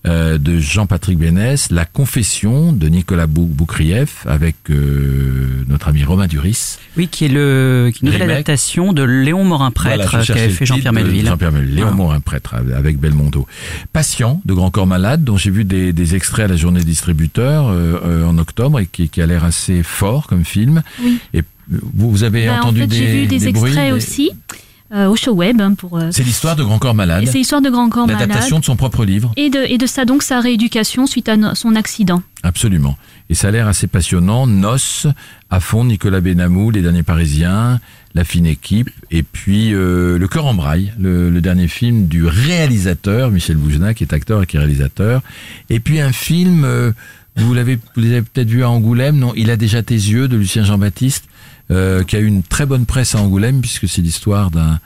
[0.06, 6.26] euh, de Jean-Patrick Bénès, La Confession de Nicolas Bou Boukrieff avec euh, notre ami Romain
[6.26, 6.76] Duris.
[6.96, 10.32] Oui, qui est le qui est une nouvelle adaptation de Léon Morin prêtre Voilà, je
[10.32, 11.26] qu'avait fait Jean-Pierre Melville.
[11.26, 11.94] Jean-Pierre Melville, Léon Ah.
[11.94, 13.46] Morin, prêtre, avec Belmondo.
[13.92, 17.68] Patient de Grand Corps Malade, dont j'ai vu des, des extraits à la journée distributeur
[17.68, 20.82] euh, euh, en octobre et qui, qui a l'air assez fort comme film.
[21.02, 21.18] Oui.
[21.32, 24.56] Et vous, vous avez Bah, en entendu fait, des, j'ai vu des, extraits aussi euh,
[24.94, 25.98] au show web hein, pour.
[25.98, 28.64] euh, C'est l'histoire de Grand Corps Malade, c'est l'histoire de Grand Corps Malade l'adaptation de
[28.64, 29.32] son propre livre.
[29.36, 32.22] et de et de sa donc sa rééducation suite à son accident.
[32.42, 32.96] Absolument.
[33.30, 34.46] Et ça a l'air assez passionnant.
[34.46, 35.06] Noce,
[35.50, 37.80] à fond, Nicolas Benamou, Les Derniers Parisiens,
[38.14, 42.26] La Fine Équipe, et puis euh, Le Cœur en Braille, le, le dernier film du
[42.26, 45.22] réalisateur, Michel Boujna, qui est acteur et qui est réalisateur.
[45.70, 46.92] Et puis un film, euh,
[47.36, 50.36] vous l'avez vous l'avez peut-être vu à Angoulême, non Il a déjà tes yeux, de
[50.36, 51.24] Lucien Jean-Baptiste,
[51.70, 54.78] euh, qui a eu une très bonne presse à Angoulême, puisque c'est l'histoire d'un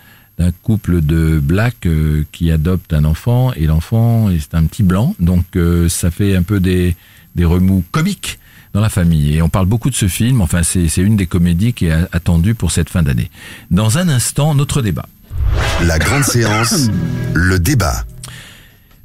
[0.63, 5.45] couple de blacks euh, qui adopte un enfant et l'enfant est un petit blanc donc
[5.57, 6.95] euh, ça fait un peu des
[7.35, 8.39] des remous comiques
[8.73, 9.37] dans la famille.
[9.37, 12.55] Et on parle beaucoup de ce film, enfin c'est une des comédies qui est attendue
[12.55, 13.31] pour cette fin d'année.
[13.71, 15.07] Dans un instant, notre débat.
[15.83, 16.89] La grande séance,
[17.35, 18.05] le débat.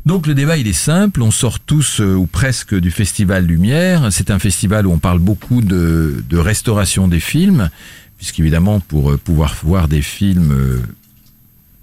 [0.05, 4.11] Donc le débat il est simple, on sort tous euh, ou presque du festival Lumière.
[4.11, 7.69] C'est un festival où on parle beaucoup de, de restauration des films,
[8.17, 10.81] puisqu'évidemment pour euh, pouvoir voir des films, euh,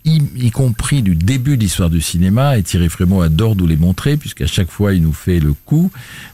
[0.05, 3.77] y, y compris du début de l'histoire du cinéma, et Thierry Frémaux adore nous les
[3.77, 5.91] montrer, puisqu'à chaque fois il nous fait le coup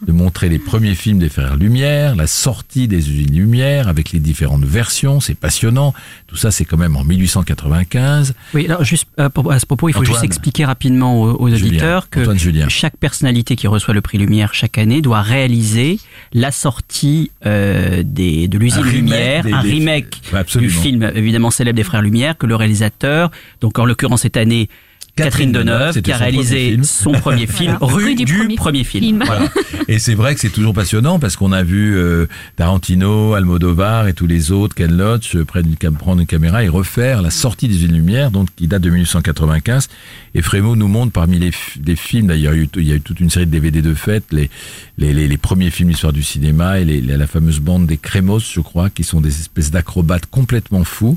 [0.07, 4.21] de montrer les premiers films des frères Lumière, la sortie des usines Lumière avec les
[4.21, 5.95] différentes versions, c'est passionnant.
[6.27, 8.35] Tout ça c'est quand même en 1895.
[8.55, 10.15] Oui, alors juste euh, pour- à ce propos, il faut Antoine.
[10.15, 12.21] juste expliquer rapidement aux, aux Julien, auditeurs que
[12.69, 15.99] chaque personnalité qui reçoit le prix Lumière chaque année doit réaliser
[16.33, 20.21] la sortie euh, des, de l'usine Lumière, des- un remake
[20.57, 23.31] du film évidemment célèbre des frères Lumière que le réalisateur,
[23.61, 24.69] donc en l'occurrence cette année
[25.15, 27.95] Catherine Catherine Deneuve, qui a réalisé son premier film, Voilà.
[27.97, 29.23] rue, du, premier, film.
[29.25, 29.47] Voilà.
[29.89, 32.27] Et c'est vrai que c'est toujours passionnant parce qu'on a vu euh,
[32.57, 36.65] Tarantino, Almodovar et tous les autres, Ken Loach, euh, prendre une, cam- prendre une caméra
[36.65, 39.89] et refaire la sortie des Une Lumière, donc qui date de 1895.
[40.35, 41.51] Et Frémaux nous montre parmi les,
[41.97, 43.81] films, d'ailleurs il y a eu- il y a eu toute une série de DVD
[43.81, 44.51] de fête, les,
[44.99, 47.97] les, les, les premiers films d'histoire du cinéma et les, les- la fameuse bande des
[47.97, 51.17] Crémos, je crois, qui sont des espèces d'acrobates complètement fous.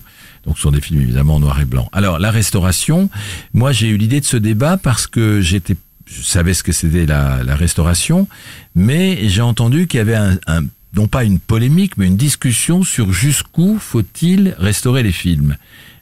[0.50, 1.88] Donc ce sont des films évidemment en noir et blanc.
[1.94, 3.08] Alors la restauration,
[3.54, 5.78] moi j'ai eu l'idée de ce débat parce que j'étais
[6.08, 8.28] je savais ce que c'était la, la restauration,
[8.74, 10.64] mais j'ai entendu qu'il y avait un, un-
[10.96, 15.56] non pas une polémique, mais une discussion sur jusqu'où faut-il restaurer les films.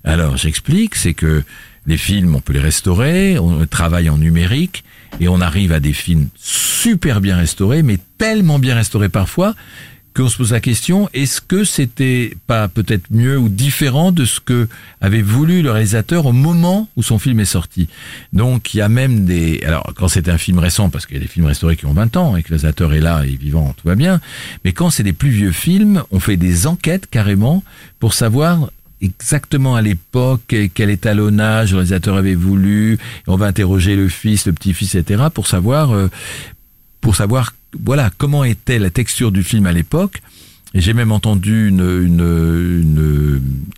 [0.05, 1.43] Alors j'explique, c'est que
[1.87, 4.85] les films, on peut les restaurer, on travaille en numérique,
[5.19, 9.55] et on arrive à des films super bien restaurés, mais tellement bien restaurés parfois
[10.17, 14.39] qu'on se pose la question est-ce que c'était pas peut-être mieux ou différent de ce
[14.39, 14.67] que
[14.99, 17.87] avait voulu le réalisateur au moment où son film est sorti?
[18.33, 21.19] Donc il y a même des alors quand c'est un film récent parce qu'il y
[21.19, 23.35] a des films restaurés qui ont 20 ans et que le réalisateur est là et
[23.35, 24.19] vivant tout va bien,
[24.65, 27.63] mais quand c'est des plus vieux films, on fait des enquêtes carrément
[27.99, 32.97] pour savoir exactement à l'époque quel étalonnage le réalisateur avait voulu,
[33.27, 35.25] on va interroger le fils, le petit-fils, etc.
[35.31, 36.09] pour savoir euh,
[37.07, 37.53] pour savoir
[37.85, 40.21] voilà comment était la texture du film à l'époque.
[40.73, 41.73] Et j'ai même entendu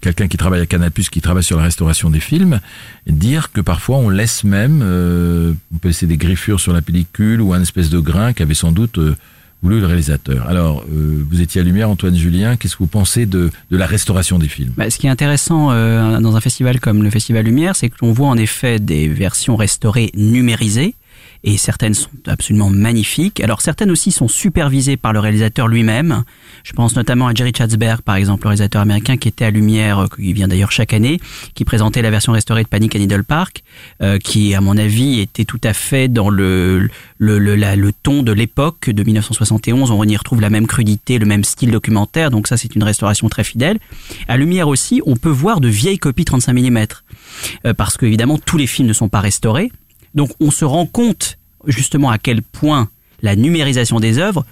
[0.02, 2.60] quelqu'un qui travaille à Canapus, qui travaille sur la restauration des films,
[3.06, 7.40] dire que parfois on laisse même, euh, on peut laisser des griffures sur la pellicule
[7.40, 9.16] ou un espèce de grain qu'avait sans doute euh,
[9.62, 10.48] voulu le réalisateur.
[10.48, 14.40] Alors, euh, vous étiez à Lumière, Antoine Julien, qu'est-ce que vous pensez de, la restauration
[14.40, 14.74] des films?
[14.76, 18.12] Bah, ce qui est intéressant dans un festival comme le Festival Lumière, c'est que l'on
[18.12, 20.96] voit en effet des versions restaurées numérisées.
[21.44, 23.40] Et certaines sont absolument magnifiques.
[23.40, 26.24] Alors certaines aussi sont supervisées par le réalisateur lui-même.
[26.64, 30.00] Je pense notamment à Jerry Chatzberg, par exemple, le réalisateur américain qui était à Lumière,
[30.00, 31.20] euh, qui vient d'ailleurs chaque année,
[31.54, 33.64] qui présentait la version restaurée de Panic à Needle Park,
[34.02, 38.24] euh, qui, à mon avis, était tout à fait dans le le, le, le ton
[38.24, 39.92] de l'époque de 1971.
[39.92, 42.32] On y retrouve la même crudité, le même style documentaire.
[42.32, 43.78] Donc ça, c'est une restauration très fidèle.
[44.28, 46.80] À Lumière aussi, on peut voir de vieilles copies 35 mm.
[47.66, 49.72] Euh, parce que évidemment, tous les films ne sont pas restaurés.
[50.16, 52.90] Donc on se rend compte justement à quel point
[53.22, 54.46] la numérisation des œuvres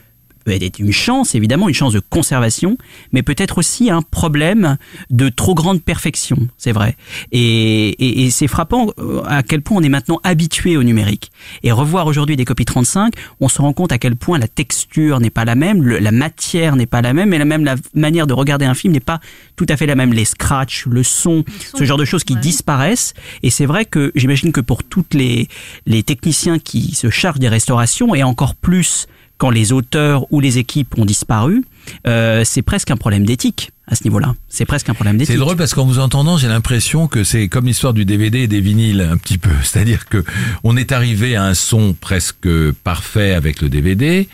[0.48, 2.78] peut être une chance, évidemment, une chance de conservation,
[3.12, 4.78] mais peut-être aussi un problème
[5.10, 6.96] de trop grande perfection, c'est vrai.
[7.34, 11.32] Et, et, et c'est frappant euh, à quel point on est maintenant habitué au numérique.
[11.64, 15.20] Et revoir aujourd'hui des copies 35, on se rend compte à quel point la texture
[15.20, 17.76] n'est pas la même, le- la matière n'est pas la même, et la même la
[17.94, 19.20] manière de regarder un film n'est pas
[19.58, 20.14] tout à fait la même.
[20.14, 21.44] Les scratchs, le son,
[21.78, 22.40] ce genre de choses qui ouais.
[22.40, 23.14] disparaissent.
[23.44, 25.50] Et c'est vrai que j'imagine que pour toutes les,
[25.86, 29.08] les techniciens qui se chargent des restaurations, et encore plus
[29.38, 31.64] quand les auteurs ou les équipes ont disparu,
[32.06, 34.36] euh, c'est presque un problème d'éthique à ce niveau-là.
[34.50, 35.34] C'est presque un problème d'éthique.
[35.34, 38.48] C'est drôle parce qu'en vous entendant, j'ai l'impression que c'est comme l'histoire du DVD et
[38.48, 39.50] des vinyles un petit peu.
[39.64, 40.24] C'est-à-dire que
[40.64, 42.50] on est arrivé à un son presque
[42.84, 44.28] parfait avec le DVD,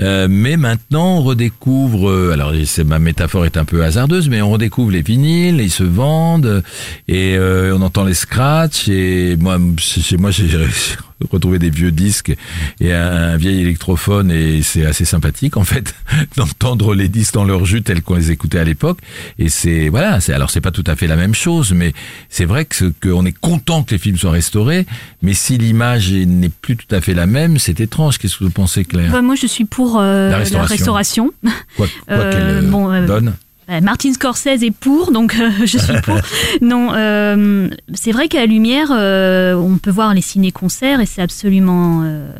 [0.00, 2.10] euh, mais maintenant on redécouvre.
[2.10, 2.52] euh, Alors
[2.84, 6.62] ma métaphore est un peu hasardeuse, mais on redécouvre les vinyles, ils se vendent
[7.08, 8.88] et euh, on entend les scratchs.
[8.88, 10.48] Et moi, chez moi, j'ai
[11.30, 12.34] retrouvé des vieux disques
[12.80, 15.94] et un, un vieil électrophone et c'est assez sympathique en fait
[16.36, 18.98] d'entendre les disques dans leur jus tels qu'on les écoutait à l'époque.
[19.38, 21.92] Et c'est voilà, c'est alors c'est pas tout à fait la même chose, mais
[22.28, 24.86] c'est vrai que qu'on est content que les films soient restaurés,
[25.22, 28.18] mais si l'image est- n'est plus tout à fait la même, c'est étrange.
[28.18, 29.10] Qu'est-ce que vous pensez, Claire?
[29.12, 30.74] Bah, moi, je suis pour euh, La restauration.
[30.76, 31.30] restauration.
[31.76, 33.34] Quoi, quoi Euh, qu'elle euh, bon, euh, donne
[33.82, 36.16] Martin Scorsese est pour, donc euh, je suis pour.
[36.62, 41.20] non, euh, c'est vrai qu'à la Lumière, euh, on peut voir les ciné-concerts et c'est
[41.20, 42.30] absolument euh,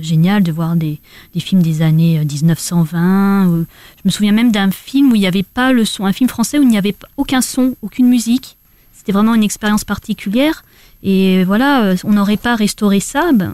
[0.00, 0.98] génial de voir des,
[1.34, 3.46] des films des années euh, 1920.
[3.48, 3.66] ou-
[3.96, 6.30] je me souviens même d'un film où il n'y avait pas le son, un film
[6.30, 8.56] français où il n'y avait aucun son, aucune musique.
[8.94, 10.64] C'était vraiment une expérience particulière.
[11.02, 13.30] Et voilà, euh, on n'aurait pas restauré ça.
[13.32, 13.52] Ben,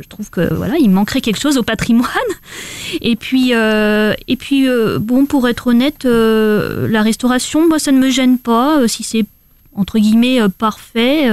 [0.00, 2.10] je trouve que voilà, il manquerait quelque chose au patrimoine.
[3.00, 7.92] Et puis, euh, et puis euh, bon, pour être honnête, euh, la restauration, moi, ça
[7.92, 8.86] ne me gêne pas.
[8.88, 9.26] si c'est
[9.74, 11.28] entre guillemets parfait,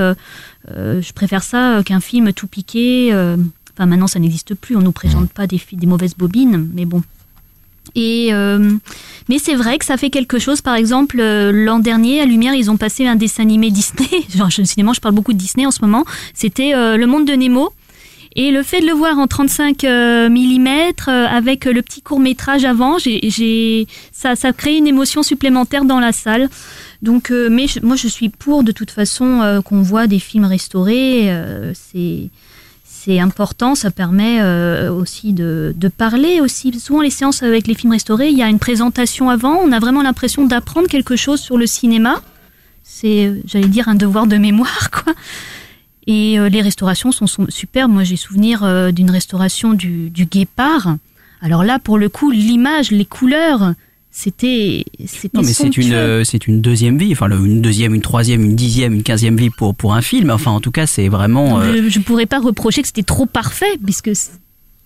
[0.67, 3.13] je préfère ça qu'un film tout piqué.
[3.13, 4.76] Enfin, maintenant, ça n'existe plus.
[4.76, 7.03] On nous présente pas des, des mauvaises bobines, mais bon.
[7.96, 8.72] Et euh,
[9.30, 10.62] mais c'est vrai que ça fait quelque chose.
[10.62, 14.08] Par exemple, euh, l'an dernier à Lumière, ils ont passé un dessin animé Disney.
[14.36, 16.04] Genre, cinéma, je parle beaucoup de Disney en ce moment.
[16.34, 17.72] C'était euh, Le Monde de Nemo.
[18.36, 20.68] Et le fait de le voir en 35 mm
[21.08, 26.12] avec le petit court métrage avant, j'ai, ça, ça crée une émotion supplémentaire dans la
[26.12, 26.50] salle.
[27.04, 31.32] Donc, mais je- moi, je suis pour de toute façon qu'on voit des films restaurés.
[31.76, 32.30] c'est
[33.04, 36.80] c'est important, ça permet euh, aussi de, de parler aussi.
[36.80, 39.80] Souvent les séances avec les films restaurés, il y a une présentation avant, on a
[39.80, 42.22] vraiment l'impression d'apprendre quelque chose sur le cinéma.
[42.84, 45.14] C'est, j'allais dire, un devoir de mémoire, quoi.
[46.08, 47.91] Et euh, les restaurations sont, sont superbes.
[47.91, 50.95] Moi, j'ai souvenir euh, d'une restauration du, du Guépard.
[51.41, 53.74] Alors là, pour le coup, l'image, les couleurs,
[54.16, 58.01] c'était, c'était Non, mais c'est une, euh, c'est une deuxième vie, enfin une deuxième, une
[58.03, 60.30] troisième, une dixième, une quinzième vie pour, pour un film.
[60.30, 61.59] Enfin, en tout cas, c'est vraiment.
[61.59, 64.11] euh, Je, je pourrais pas reprocher que c'était trop parfait, puisque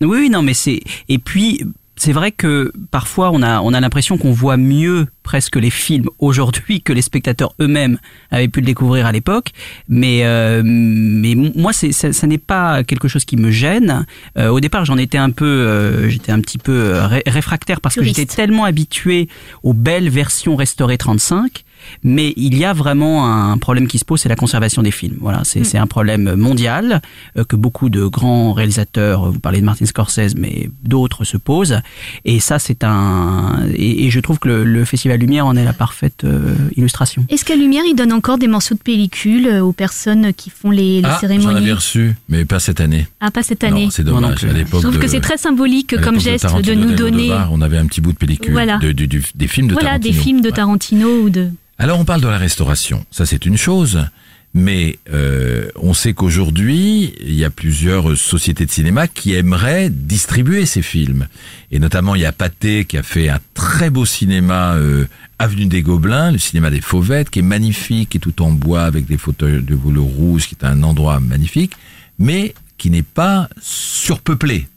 [0.02, 0.80] oui, non, mais c'est.
[1.10, 1.64] Et puis,
[1.98, 6.08] c'est vrai que parfois, on a, on a l'impression qu'on voit mieux presque les films
[6.20, 7.98] aujourd'hui que les spectateurs eux-mêmes
[8.32, 9.50] avaient pu le découvrir à l'époque.
[9.90, 14.06] Mais, euh, mais moi, c'est, ça, ça n'est pas quelque chose qui me gêne.
[14.38, 17.82] Euh, au départ, j'en étais un peu, euh, j'étais un petit peu euh, ré- réfractaire
[17.82, 19.28] parce que j'étais tellement habitué
[19.64, 21.64] aux belles versions restaurées 35
[22.04, 25.18] mais il y a vraiment un problème qui se pose, c'est la conservation des films.
[25.22, 27.02] Voilà, c'est c'est un problème mondial
[27.38, 31.80] euh, que beaucoup de grands réalisateurs, vous parlez de Martin Scorsese, mais d'autres se posent.
[32.26, 33.66] Et ça, c'est un.
[33.76, 37.26] Et, et je trouve que le, le Festival Lumière en est la parfaite euh, illustration.
[37.30, 40.72] Est-ce qu'à Lumière, ils donnent encore des morceaux de pellicule euh, aux personnes qui font
[40.72, 43.08] les, les Ah, j'en cérémonies avais reçu, mais pas cette année.
[43.20, 43.86] Ah, pas cette année.
[43.86, 44.36] Non, c'est non dommage.
[44.40, 44.50] plus.
[44.50, 47.62] À Je trouve de- que c'est très symbolique comme geste de Tarantino, nous donner On
[47.62, 48.78] avait un petit bout de pellicule, Voilà.
[48.78, 50.14] de- du- du- des films de voilà, Tarantino.
[50.14, 50.54] des films de Ouais.
[50.56, 51.50] Tarantino ou de...
[51.80, 54.08] Alors on parle de la restauration, ça c'est une chose,
[54.56, 60.66] mais euh, on sait qu'aujourd'hui il y a plusieurs sociétés de cinéma qui aimeraient distribuer
[60.66, 61.28] ces films,
[61.72, 65.06] et notamment il y a Pathé qui a fait un très beau cinéma euh,
[65.38, 68.86] avenue des Gobelins, le cinéma des Fauvettes, qui est magnifique, qui est tout en bois
[68.86, 71.74] avec des fauteuils de velours rouge, qui est un endroit magnifique,
[72.18, 74.68] mais qui n'est pas surpeuplé.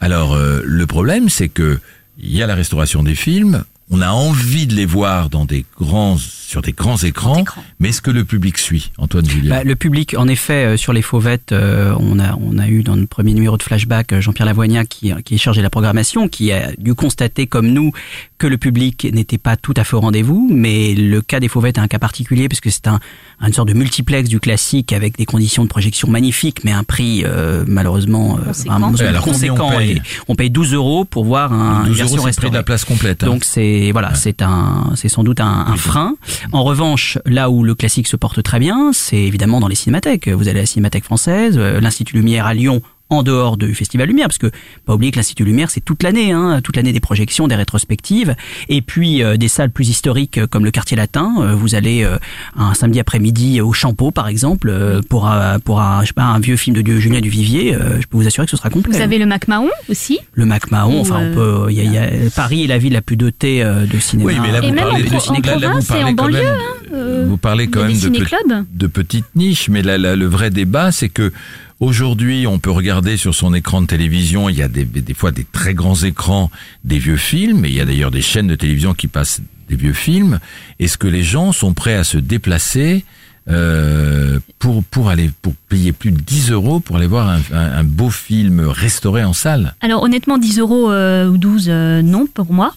[0.00, 1.80] Alors euh, le problème c'est que
[2.18, 5.64] il y a la restauration des films, on a envie de les voir dans des
[5.78, 7.62] grands sur des grands écrans, écran.
[7.80, 10.92] mais est-ce que le public suit Antoine Julien Bah, le public, en effet, euh, sur
[10.92, 14.20] les fauvettes, euh, on a on a eu dans le premier numéro de Flashback euh,
[14.20, 17.90] Jean-Pierre Lavoignat qui qui est chargé de la programmation, qui a dû constater comme nous
[18.38, 21.78] que le public n'était pas tout à fait au rendez-vous, mais le cas des fauvettes
[21.78, 23.00] est un cas particulier puisque c'est un
[23.44, 27.22] une sorte de multiplex du classique avec des conditions de projection magnifiques, mais un prix
[27.24, 28.70] euh, malheureusement euh, Conséquent.
[28.78, 29.76] vraiment Ouais, alors combien on conséquent.
[29.78, 32.40] paye et on paye 12 euros pour voir un, une 12 version euros, c'est le
[32.40, 33.22] prix de la place complète.
[33.24, 33.26] hein.
[33.26, 36.14] Donc c'est voilà, c'est un, c'est sans doute un, un frein.
[36.52, 40.28] En revanche, là où le classique se porte très bien, c'est évidemment dans les cinémathèques.
[40.28, 44.08] Vous allez à la Cinémathèque française, euh, l'Institut Lumière à Lyon en dehors du Festival
[44.08, 44.50] Lumière, parce que
[44.84, 48.34] pas oublier que l'Institut Lumière c'est toute l'année, hein, toute l'année des projections, des rétrospectives,
[48.68, 51.32] et puis euh, des salles plus historiques euh, comme le Quartier Latin.
[51.40, 52.16] Euh, vous allez euh,
[52.56, 56.24] un samedi après-midi au Champeau par exemple euh, pour un, pour un, je sais pas,
[56.24, 57.74] un vieux film de Dieu Julien Duvivier.
[57.74, 58.96] euh, je peux vous assurer que ce sera complet.
[58.96, 60.18] Vous avez le Mac Mahon aussi.
[60.34, 62.78] le Mac Mahon, enfin on peut, il y a, il y a- Paris est la
[62.78, 64.32] ville la plus dotée euh, de cinéma.
[64.32, 65.86] Oui, mais là, Et vous même parlez en de, pro- en là, là, vous et
[65.86, 66.54] parlez en quand banlieue, même-
[66.92, 70.90] euh, vous parlez quand même de, de petites niches, mais la- la- le vrai débat,
[70.92, 71.32] c'est que
[71.80, 75.44] aujourd'hui, on peut regarder sur son écran de télévision, il y a des, fois des
[75.44, 76.50] très grands écrans,
[76.84, 79.76] des vieux films, et il y a d'ailleurs des chaînes de télévision qui passent des
[79.76, 80.38] vieux films.
[80.78, 83.04] Est-ce que les gens sont prêts à se déplacer
[83.48, 88.10] euh, pour pour aller pour payer plus de 10 euros pour aller voir un, beau
[88.10, 92.74] film restauré en salle Alors honnêtement, 10 euros euh, ou 12, euh, non pour moi.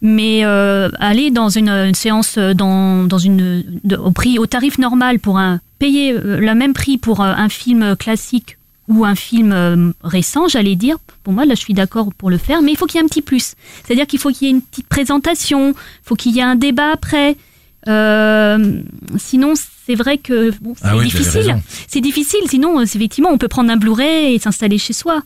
[0.00, 5.60] Mais aller dans une, séance dans, dans une, au prix, au tarif normal pour un
[5.78, 8.58] payer le même prix pour un film classique
[8.88, 10.98] ou un film récent, j'allais dire.
[11.24, 13.04] Pour moi, là, je suis d'accord pour le faire, mais il faut qu'il y ait
[13.04, 13.54] un petit plus.
[13.82, 16.56] C'est-à-dire qu'il faut qu'il y ait une petite présentation, il faut qu'il y ait un
[16.56, 17.36] débat après.
[17.88, 18.82] Euh,
[19.16, 19.54] sinon,
[19.86, 21.56] c'est vrai que bon, c'est Ah oui, difficile.
[21.88, 22.40] C'est difficile.
[22.48, 25.22] Sinon, euh, effectivement, on peut prendre un Blu-ray et s'installer chez soi.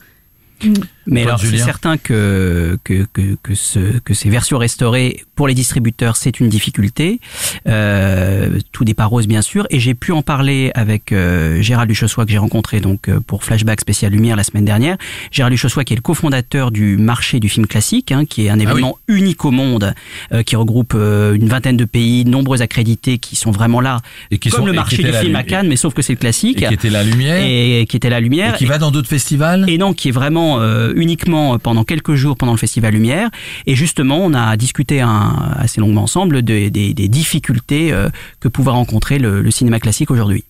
[1.06, 5.48] Mais Paul alors, c'est certain que, que, que, que, ce, que ces versions restaurées, pour
[5.48, 7.20] les distributeurs, c'est une difficulté.
[7.66, 9.66] Euh, tout départ rose, bien sûr.
[9.70, 13.44] Et j'ai pu en parler avec euh, Gérald Duchossois, que j'ai rencontré donc euh, pour
[13.44, 14.96] Flashback spécial Lumière la semaine dernière.
[15.30, 18.58] Gérald Duchossois, qui est le cofondateur du marché du film classique, hein, qui est un
[18.58, 19.94] événement unique au monde,
[20.32, 24.00] euh, qui regroupe euh, une vingtaine de pays, nombreux accrédités, qui sont vraiment là,
[24.30, 26.12] et qui comme sont le et marché du film à Cannes, mais sauf que c'est
[26.14, 26.62] le classique.
[26.62, 28.56] et qui était la lumière et, Et qui était la lumière.
[28.56, 32.36] qui va dans d'autres festivals Et non, qui est vraiment euh, uniquement pendant quelques jours
[32.36, 33.30] pendant le Festival Lumière.
[33.66, 38.08] Et justement, on a discuté assez longuement ensemble des, difficultés euh,
[38.40, 40.44] que pouvait rencontrer le cinéma classique aujourd'hui.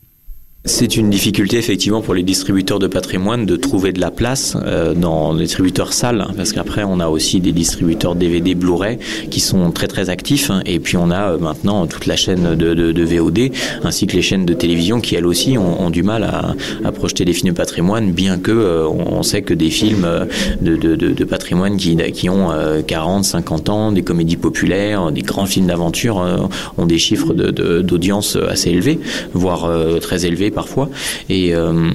[0.68, 4.94] C'est une difficulté effectivement pour les distributeurs de patrimoine de trouver de la place euh,
[4.94, 8.98] dans les distributeurs salles, hein, parce qu'après on a aussi des distributeurs DVD Blu-ray
[9.30, 12.56] qui sont très très actifs, hein, et puis on a euh, maintenant toute la chaîne
[12.56, 13.52] de, de, de VOD
[13.84, 16.90] ainsi que les chaînes de télévision qui elles aussi ont, ont du mal à, à
[16.90, 20.26] projeter des films de patrimoine, bien que euh, on sait que des films euh,
[20.60, 25.46] de, de, patrimoine qui, qui ont euh, 40, 50 ans, des comédies populaires, des grands
[25.46, 26.38] films d'aventure euh,
[26.76, 28.98] ont des chiffres d'audience assez élevés,
[29.32, 30.88] voire euh, très élevés parfois.
[31.28, 31.90] Et euh,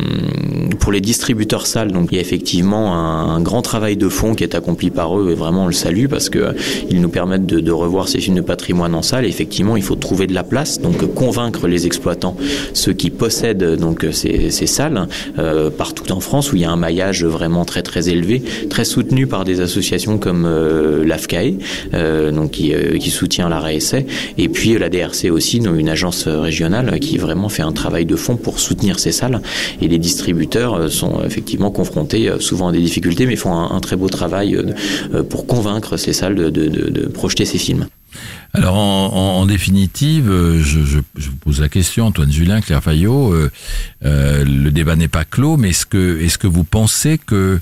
[0.80, 4.44] pour les distributeurs salles, donc il y a effectivement un, grand travail de fond qui
[4.44, 6.52] est accompli par eux et vraiment on le salue parce que euh,
[6.92, 9.26] ils nous permettent de, revoir ces films de patrimoine en salle.
[9.26, 12.36] Effectivement, il faut trouver de la place, donc convaincre les exploitants,
[12.74, 15.08] ceux qui possèdent donc ces, salles
[15.40, 18.86] euh, partout en France où il y a un maillage vraiment très très élevé, très
[18.86, 21.56] soutenu par des associations comme euh, l'AFCAE,
[21.94, 24.06] euh, donc qui, qui soutient l'arrêt essai,
[24.38, 28.16] et puis la DRC aussi, donc une agence régionale qui vraiment fait un travail de
[28.16, 29.42] fond pour soutenir ces salles.
[29.82, 33.80] Et les distributeurs euh, sont effectivement confrontés euh, souvent à des difficultés, mais font un,
[33.80, 37.88] très beau travail euh, pour convaincre ces salles de, projeter ces films.
[38.54, 40.26] Alors en, définitive,
[40.60, 43.34] je, vous pose la question, Antoine Julien, Claire Fayot,
[44.02, 47.60] le débat n'est pas clos, mais est-ce que est-ce que vous pensez que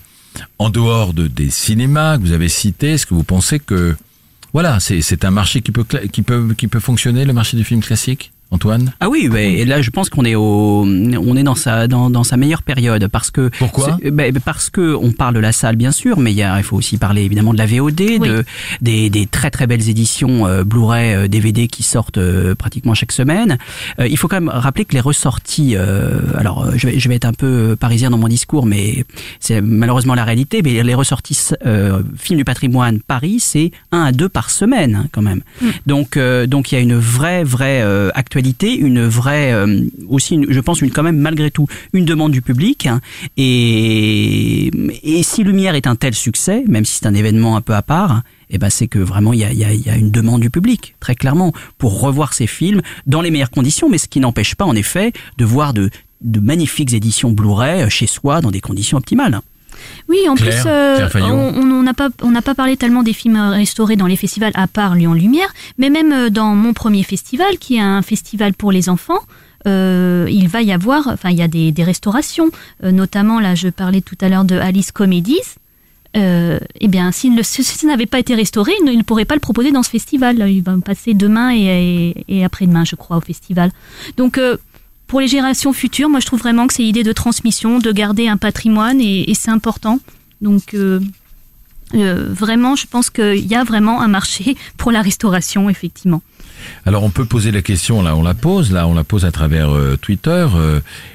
[0.58, 3.96] en dehors de des cinémas que vous avez cités, est-ce que vous pensez que
[4.54, 7.64] voilà, c'est c'est un marché qui peut qui peut qui peut fonctionner, le marché du
[7.64, 8.94] film classique, Antoine?
[9.00, 12.10] Ah oui, ouais, et là je pense qu'on est au, on est dans sa dans,
[12.10, 13.98] dans sa meilleure période parce que Pourquoi?
[14.12, 16.64] ben, parce que on parle de la salle bien sûr, mais il y a il
[16.64, 18.44] faut aussi parler évidemment de la VOD, de
[18.82, 23.12] des, des très très belles éditions euh, Blu-ray, euh, DVD qui sortent euh, pratiquement chaque
[23.12, 23.58] semaine.
[24.00, 27.08] Euh, il faut quand même rappeler que les ressorties, euh, alors euh, je vais je
[27.08, 29.06] vais être un peu parisien dans mon discours, mais
[29.40, 30.62] c'est malheureusement la réalité.
[30.64, 35.08] Mais les ressorties euh, films du patrimoine Paris, c'est un à deux par semaine hein,
[35.12, 35.42] quand même.
[35.86, 38.10] Donc euh, donc il y a une vraie vraie euh,
[38.40, 42.88] une vraie euh, aussi je pense une quand même malgré tout une demande du public
[42.88, 43.02] hein.
[43.38, 44.72] et
[45.04, 47.82] et si Lumière est un tel succès, même si c'est un événement un peu à
[47.82, 50.50] part, eh ben c'est que vraiment il y a, y, y a une demande du
[50.50, 54.56] public très clairement pour revoir ces films dans les meilleures conditions, mais ce qui n'empêche
[54.56, 55.90] pas en effet de voir de
[56.22, 59.40] de magnifiques éditions Blu-ray euh, chez soi dans des conditions optimales.
[60.08, 63.96] Oui, en Claire, plus, euh, on n'a pas, on pas parlé tellement des films restaurés
[63.96, 67.76] dans les festivals à part Lyon Lumière, mais même euh, dans mon premier festival, qui
[67.76, 69.20] est un festival pour les enfants.
[69.68, 72.50] euh, il va y avoir, enfin, il y a des, des restaurations,
[72.84, 75.42] euh, notamment là, je parlais tout à l'heure de Alice Comedies.
[76.18, 77.44] Euh, eh bien, si le,
[77.88, 80.44] n'avait pas été restauré, il ne, il ne pourrait pas le proposer dans ce festival.
[80.50, 83.72] Il va passer demain et, et, et après-demain, je crois, au festival.
[84.18, 84.58] Donc, euh,
[85.10, 88.28] pour les générations futures, moi, je trouve vraiment que c'est l'idée de transmission, de garder
[88.28, 90.00] un patrimoine et, c'est important.
[90.40, 91.00] Donc, euh,
[91.96, 96.22] euh, vraiment, je pense qu'il y a vraiment un marché pour la restauration, effectivement.
[96.86, 99.32] Alors on peut poser la question, là on la pose, là on la pose à
[99.32, 100.46] travers euh, Twitter.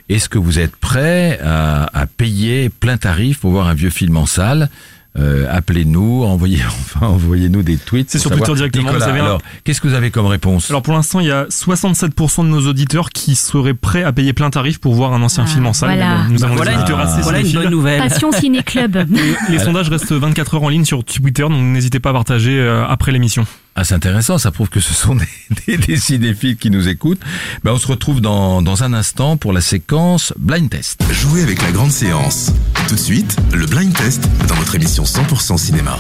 [0.09, 4.25] Est-ce que vous êtes prêt à payer plein tarif pour voir un vieux film en
[4.25, 4.71] salle
[5.17, 8.11] Euh, Appelez-nous, envoyez, enfin, envoyez-nous des tweets.
[8.11, 8.49] C'est sur savoir.
[8.49, 10.93] Twitter directement, Nicolas, vous avez un- alors, qu'est-ce que vous avez comme réponse Alors pour
[10.93, 14.81] l'instant, il y a 67% de nos auditeurs qui seraient prêts à payer plein tarif
[14.81, 15.91] pour voir un ancien Ah, film en salle.
[15.97, 16.17] voilà.
[16.25, 18.01] Bon, nous avons Voilà, des auditeurs assez voilà une bonne nouvelle.
[18.01, 19.07] Passion Ciné Club.
[19.51, 22.85] Les sondages restent 24 heures en ligne sur Twitter, donc n'hésitez pas à partager euh,
[22.87, 23.47] après l'émission.
[23.77, 25.15] Ah, c'est intéressant, ça prouve que ce sont
[25.67, 27.21] des, des, des cinéphiles qui nous écoutent.
[27.65, 31.03] Ben, on se retrouve dans, dans un instant pour la séquence Blind Test.
[31.13, 32.53] Jouez avec la grande séance.
[32.89, 35.99] Tout de suite, le blind test dans votre émission 100% cinéma.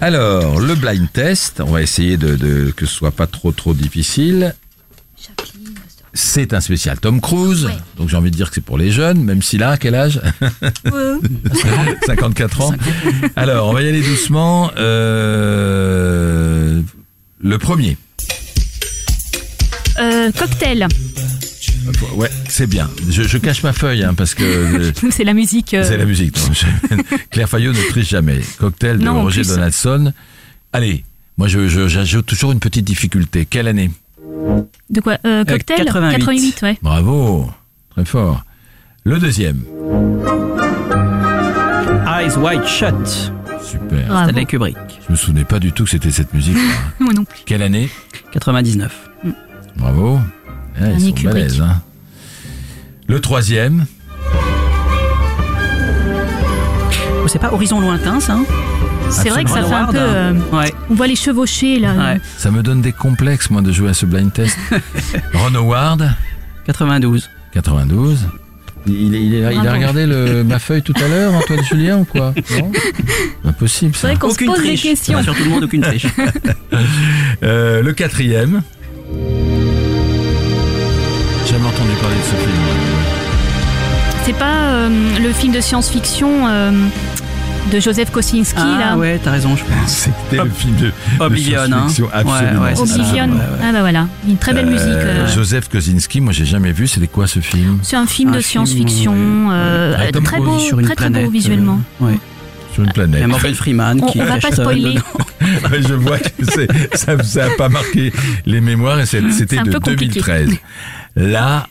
[0.00, 3.74] Alors, le blind test, on va essayer de, de que ce soit pas trop trop
[3.74, 4.54] difficile.
[6.20, 9.22] C'est un spécial Tom Cruise, donc j'ai envie de dire que c'est pour les jeunes,
[9.22, 10.20] même s'il a quel âge
[12.06, 12.74] 54 ans.
[13.36, 14.72] Alors, on va y aller doucement.
[14.76, 15.70] Euh,
[17.40, 17.96] le premier.
[20.00, 20.88] Euh, cocktail.
[22.16, 22.90] Ouais, c'est bien.
[23.08, 25.72] Je, je cache ma feuille hein, parce que C'est la musique.
[25.74, 26.36] euh, c'est la musique.
[27.30, 28.40] Claire Fayot ne triche jamais.
[28.58, 29.42] Cocktail de Non, Roger.
[29.44, 30.12] Donaldson.
[30.72, 31.04] Allez,
[31.36, 33.46] moi je, je- j'ajoute toujours une petite difficulté.
[33.48, 33.92] Quelle année?
[34.90, 36.62] De quoi euh, Cocktail 88.
[36.62, 36.78] ouais.
[36.82, 37.50] Bravo,
[37.90, 38.42] très fort.
[39.04, 39.62] Le deuxième,
[42.06, 42.94] Eyes Wide Shut,
[43.62, 44.06] super.
[44.08, 44.28] Bravo.
[44.30, 44.76] Stanley Kubrick,
[45.06, 46.56] Je me souvenais pas du tout que c'était cette musique.
[46.98, 47.40] Moi non plus.
[47.46, 47.88] Quelle année?
[48.32, 49.08] 99.
[49.76, 50.18] Bravo.
[50.80, 51.24] Ah, ils sont Kubrick.
[51.34, 51.82] balèzes, hein.
[53.06, 53.86] Le troisième,
[57.24, 58.44] Oh, c'est pas Horizon Lointain, ça hein?
[59.10, 59.96] C'est vrai que ça fait un peu.
[59.98, 60.72] euh, Ouais.
[60.90, 61.92] on voit les chevauchés là.
[61.94, 62.20] Ouais.
[62.36, 64.56] ça me donne des complexes moi de jouer à ce blind test.
[65.34, 66.10] Ron Howard,
[66.66, 67.28] 92.
[67.52, 68.26] 92.
[68.86, 69.70] Il, il, a Bravo.
[69.72, 72.32] regardé le, ma feuille tout à l'heure, Antoine Julien ou quoi?
[72.58, 72.72] Non?
[73.44, 74.06] Impossible C'est ça.
[74.08, 74.82] vrai qu'on se Aucune pose des triche.
[74.82, 75.22] questions.
[75.22, 76.06] Sur tout le monde, aucune triche.
[77.42, 78.62] Euh, le quatrième.
[81.46, 82.56] Jamais entendu parler de ce film.
[84.24, 86.72] C'est pas euh, le film de science-fiction euh,
[87.70, 88.96] de Joseph Kosinski Ah là.
[88.96, 89.88] ouais, t'as raison, je pense.
[90.30, 91.88] C'était le film de, de Oblivion, hein.
[91.88, 92.62] science-fiction, absolument.
[92.62, 92.80] Ouais, ouais.
[92.80, 93.24] Oblivion.
[93.28, 93.58] Ouais, ouais.
[93.62, 94.86] Ah bah voilà, une très belle musique.
[94.86, 95.34] Euh, euh.
[95.34, 96.86] Joseph Kosinski, moi j'ai jamais vu.
[96.86, 97.78] C'était quoi ce film?
[97.82, 99.52] C'est un film Un de science-fiction, ouais.
[99.54, 101.80] euh, Ah, très beau, très très beau visuellement.
[102.02, 102.18] euh, ouais.
[102.72, 103.20] Sur une Il planète.
[103.20, 104.98] y a Morgan Freeman On- qui on va pas spoiler.
[105.80, 106.44] je vois que
[106.94, 108.12] ça ça a pas marqué
[108.46, 110.20] les mémoires et c'était de peu compliqué.
[110.20, 110.50] 2013.
[111.16, 111.66] Là,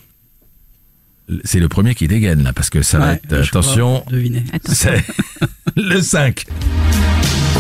[1.44, 4.04] c'est le premier qui dégaine là parce que ça va être attention.
[4.10, 4.44] deviner.
[4.66, 5.04] C'est
[5.76, 6.46] le 5.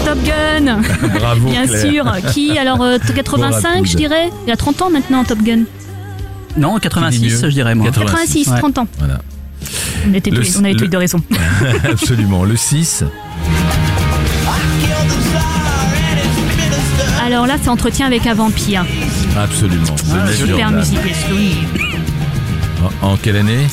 [0.05, 0.81] Top Gun
[1.19, 1.91] Bravo Bien Claire.
[1.91, 2.31] sûr.
[2.33, 3.85] Qui alors euh, 85 rapide.
[3.91, 5.63] je dirais Il a 30 ans maintenant Top Gun.
[6.55, 7.85] Non, Qui dit 86, mieux je dirais moi.
[7.87, 8.45] 86.
[8.45, 8.59] 86, Ouais.
[8.59, 8.87] 30 ans.
[8.99, 9.21] Voilà.
[10.09, 11.21] On, était Le- tous les- on avait le- deux raison.
[11.83, 12.45] Absolument.
[12.45, 13.03] Le 6.
[17.25, 18.85] Alors là, c'est Entretien avec un vampire.
[19.37, 19.95] Absolument.
[20.13, 20.97] Ah, Super musique.
[23.01, 23.67] En, en quelle année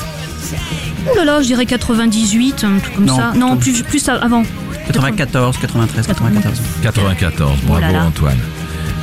[1.10, 3.32] Oh là là, je dirais 98, un truc comme Non, ça.
[3.36, 4.42] Non, plus, plus avant.
[4.86, 6.60] 94, 93, 94.
[6.82, 7.56] 94.
[7.62, 8.04] Bravo Oh là là.
[8.04, 8.38] Antoine.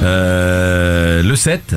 [0.04, 1.76] Euh, le 7.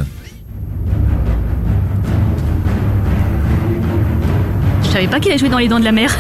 [4.83, 6.17] Je savais pas qu'il a joué dans Les Dents de la Mer.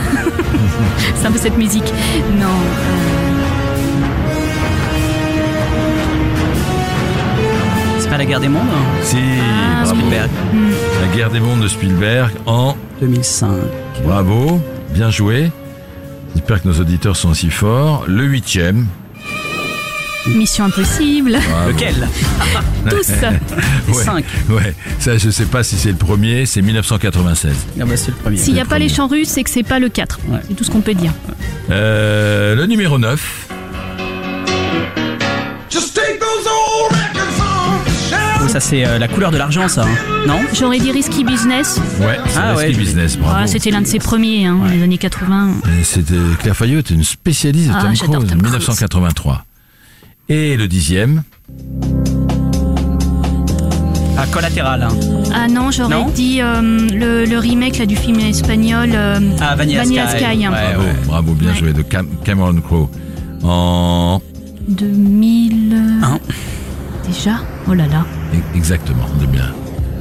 [1.16, 1.92] c'est un peu cette musique.
[2.40, 2.93] Non.
[8.14, 8.68] Pas la guerre des mondes
[9.02, 9.16] Si.
[9.16, 9.98] Ah, bravo.
[10.00, 10.30] Spielberg,
[11.00, 13.48] La guerre des mondes de Spielberg en 2005.
[14.04, 14.60] Bravo,
[14.90, 15.50] bien joué.
[16.34, 18.04] J'espère que nos auditeurs sont aussi forts.
[18.06, 18.86] Le huitième.
[20.28, 21.38] Mission Impossible.
[21.50, 21.70] Bravo.
[21.72, 22.08] Lequel
[22.88, 23.10] Tous.
[23.88, 24.24] Ouais, 5.
[24.50, 27.52] ouais, ça je sais pas si c'est le premier, c'est 1996.
[27.80, 28.36] Ah bah c'est le premier.
[28.36, 30.20] S'il n'y a le pas les chants russes, c'est que c'est pas le 4.
[30.28, 30.38] Ouais.
[30.48, 31.12] C'est tout ce qu'on peut dire.
[31.70, 33.43] Euh, le numéro 9.
[38.44, 39.84] Oh, ça c'est euh, la couleur de l'argent ça.
[39.84, 40.26] hein.
[40.26, 41.80] Non J'aurais dit Risky Business.
[42.00, 42.78] Ouais, c'est Ah Risky je.
[42.78, 43.36] Business, bravo.
[43.42, 44.76] Ah, C'était l'un de ses premiers, hein, Ouais.
[44.76, 45.48] les années 80.
[45.66, 48.52] Euh, C'était Claire Fayot, était une spécialiste de Ah, Tom j'adore Cruise, Tom Cruise.
[48.52, 49.44] 1983.
[50.28, 51.22] Et le dixième.
[54.16, 54.82] Ah, collatéral.
[54.82, 54.88] hein.
[55.34, 58.90] Ah non, j'aurais Non dit euh, le, le remake là, du film espagnol.
[58.94, 60.18] euh, Ah, Vanilla, Vanilla Sky.
[60.18, 60.52] Sky, hein.
[60.52, 60.94] Ouais, Bravo, ouais.
[61.06, 61.56] bravo, bien Ouais.
[61.56, 62.88] joué, de Cam- Cameron Crowe.
[63.42, 64.20] En
[64.68, 65.72] 2000.
[65.74, 66.18] euh, Hein
[67.06, 67.40] Déjà?
[67.68, 68.06] Oh là là.
[68.54, 69.52] Exactement, 2001.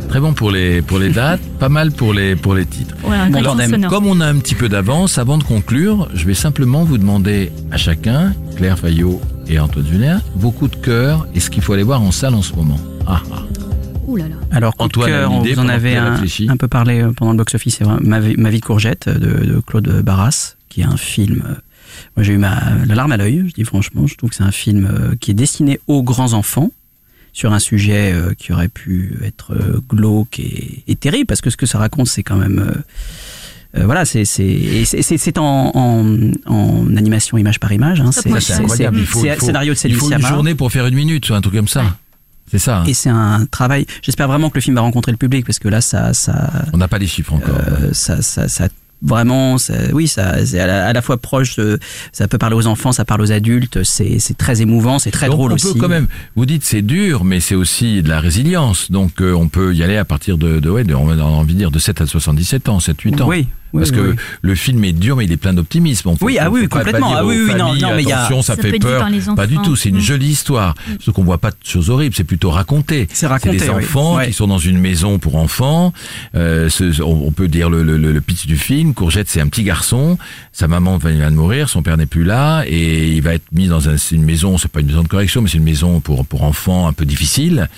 [0.10, 2.96] Très bon pour les pour les dates, pas mal pour les pour les titres.
[3.04, 3.88] Ouais, Bon.
[3.90, 7.52] Comme on a un petit peu d'avance, avant de conclure, je vais simplement vous demander
[7.72, 11.74] à chacun, Claire Fayot et Antoine Julien, vos coups de cœur et ce qu'il faut
[11.74, 12.80] aller voir en salle en ce moment.
[13.08, 13.42] Ah, ah.
[14.06, 14.36] Ouh là là.
[14.52, 16.16] Alors, coup Antoine cœur, on vous en avez un,
[16.50, 19.08] un peu parlé euh, pendant le box-office, c'est vrai, ma, vie- Ma vie de courgette
[19.10, 21.42] de, de Claude Barras, qui est un film.
[21.50, 21.54] euh,
[22.16, 24.06] Moi, j'ai eu ma, la larme à l'œil, je dis franchement.
[24.06, 26.70] Je trouve que c'est un film euh, qui est destiné aux grands enfants.
[27.34, 31.50] Sur un sujet euh, qui aurait pu être euh, glauque et, et terrible, parce que
[31.50, 32.60] ce que ça raconte, c'est quand même...
[32.60, 38.02] euh, euh, voilà, c'est c'est en, en, en animation image par image.
[38.02, 38.98] Hein, c'est incroyable.
[39.00, 41.42] Il faut, il scénario de il faut une journée pour faire une minute, ou un
[41.42, 41.82] truc comme ça.
[41.82, 41.90] Ouais.
[42.52, 42.82] C'est ça.
[42.82, 42.86] hein.
[42.86, 43.88] Et c'est un travail.
[44.04, 46.78] J'espère vraiment que le film va rencontrer le public parce que là, ça, ça, On
[46.78, 47.56] n'a pas les chiffres encore.
[47.68, 48.68] euh, ça, ça, ça
[49.04, 51.58] vraiment, ça- oui, ça, c'est à la, à la fois proche.
[51.58, 51.78] de-
[52.12, 53.84] ça peut parler aux enfants, ça parle aux adultes.
[53.84, 55.74] C'est, c'est très émouvant, c'est très Donc, drôle on aussi.
[55.74, 56.08] peut quand même.
[56.36, 58.90] Vous dites c'est dur, mais c'est aussi de la résilience.
[58.92, 61.54] Donc euh, on peut y aller à partir de, de, ouais, de- on a envie
[61.54, 63.28] de dire de 7 à 77 ans, 7 8 ans.
[63.28, 64.16] Oui, oui, Parce oui, que oui.
[64.42, 66.10] le film est dur, mais il est plein d'optimisme.
[66.10, 67.10] On peut- Oui, ah oui, pas- pas complètement.
[67.10, 68.62] dire Ah oui, aux oui, non, familles, non, mais il y a- attention, ça, Ça
[68.62, 69.36] fait peut être vu peur.
[69.36, 69.76] Pas du tout.
[69.76, 70.76] C'est une jolie histoire.
[71.00, 72.16] Sauf qu'on voit pas de choses horribles.
[72.16, 73.08] C'est plutôt raconté.
[73.12, 73.84] C'est raconté, des oui.
[73.84, 74.28] enfants Ouais.
[74.28, 75.94] qui sont dans une maison pour enfants.
[76.36, 78.94] Euh, ce- on, on peut dire le, le, le pitch du film.
[78.94, 80.18] Courgette, c'est un petit garçon.
[80.52, 81.70] Sa maman vient de mourir.
[81.70, 84.58] Son père n'est plus là et il va être mis dans un- une maison.
[84.58, 87.06] C'est pas une maison de correction, mais c'est une maison pour pour enfants un peu
[87.06, 87.70] difficile.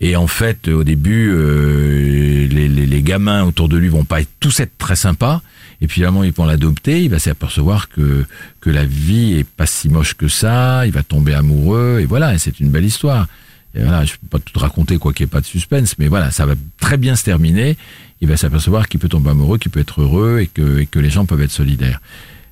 [0.00, 4.20] Et en fait, au début, euh, les, les, les gamins autour de lui vont pas
[4.20, 5.41] être, tous être très sympas.
[5.82, 7.04] Et puis finalement, ils vont l'adopter.
[7.04, 8.24] Il va s'apercevoir que
[8.62, 10.86] que la vie est pas si moche que ça.
[10.86, 11.98] Il va tomber amoureux.
[12.00, 12.34] Et voilà.
[12.34, 13.26] Et c'est une belle histoire.
[13.74, 16.08] Et voilà, je peux pas tout raconter quoi qu'il n'y ait pas de suspense, mais
[16.08, 17.78] voilà, ça va très bien se terminer.
[18.20, 20.98] Il va s'apercevoir qu'il peut tomber amoureux, qu'il peut être heureux et que, et que
[20.98, 22.00] les gens peuvent être solidaires.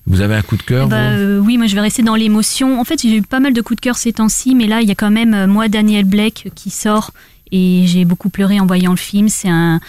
[0.07, 2.81] Vous avez un coup de cœur Bah, euh, oui, moi je vais rester dans l'émotion.
[2.81, 4.89] En fait, j'ai eu pas mal de coups de cœur ces temps-ci, mais là, il
[4.89, 7.13] y a quand même euh, moi, Daniel Blake, qui sort.
[7.53, 9.29] Et j'ai beaucoup pleuré en voyant le film.
[9.29, 9.81] C'est un,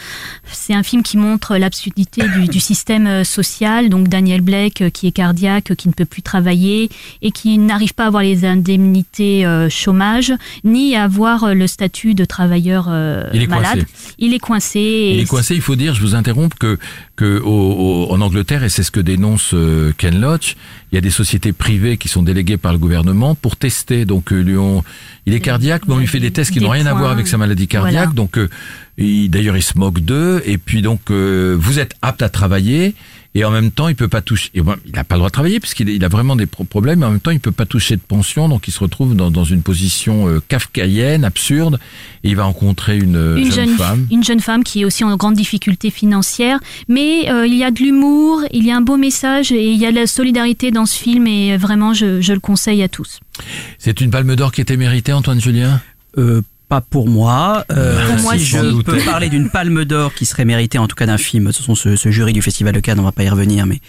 [0.52, 3.90] c'est un film qui montre l'absurdité du, du système euh, social.
[3.90, 6.90] Donc Daniel Blake, euh, qui est cardiaque, euh, qui ne peut plus travailler
[7.22, 10.34] et qui n'arrive pas à avoir les indemnités euh, chômage,
[10.64, 13.86] ni à avoir le statut de travailleur euh, Il malade.
[13.86, 14.16] coincé.
[14.18, 15.12] Il est coincé.
[15.16, 16.78] Il est coincé, il faut dire, je vous interromps, que,
[17.22, 20.56] que au- au- en Angleterre, et c'est ce que dénonce euh, Ken Loach,
[20.92, 24.06] il y a des sociétés privées qui sont déléguées par le gouvernement pour tester.
[24.06, 24.84] Donc, euh, lui, on-
[25.28, 27.28] il est cardiaque, mais on lui fait des tests qui n'ont rien à voir avec
[27.28, 27.94] sa maladie cardiaque.
[27.94, 28.14] Voilà.
[28.16, 28.50] Donc, euh,
[28.98, 30.42] il- d'ailleurs, il se moque d'eux.
[30.46, 32.96] Et puis, donc, euh, vous êtes apte à travailler.
[33.34, 34.50] Et en même temps, il peut pas toucher.
[34.54, 36.66] Et bon, il n'a pas le droit de travailler puisqu'il il a vraiment des pro-
[36.66, 37.00] problèmes.
[37.00, 39.32] Mais en même temps, il peut pas toucher de pension, donc il se retrouve dans,
[39.32, 41.80] dans une position euh, kafkaïenne, absurde.
[42.26, 44.08] Et il va rencontrer une, euh, une jeune, jeune, femme.
[44.12, 46.60] une jeune femme qui est aussi en grande difficulté financière,
[46.90, 49.78] mais euh, il y a de l'humour, il y a un beau message et il
[49.80, 52.90] y a de la solidarité dans ce film et vraiment je, je le conseille à
[52.90, 53.20] tous.
[53.78, 55.82] C'est une palme d'or qui était méritée, Antoine Julien?
[56.18, 56.42] Euh,
[56.72, 57.66] pas pour moi.
[57.70, 58.86] Euh, Pour moi, si je doute.
[58.86, 61.76] peux parler d'une palme d'or qui serait méritée, en tout cas d'un film, ce sont
[61.76, 63.82] ce, ce jury du Festival de Cannes, on va pas y revenir, mais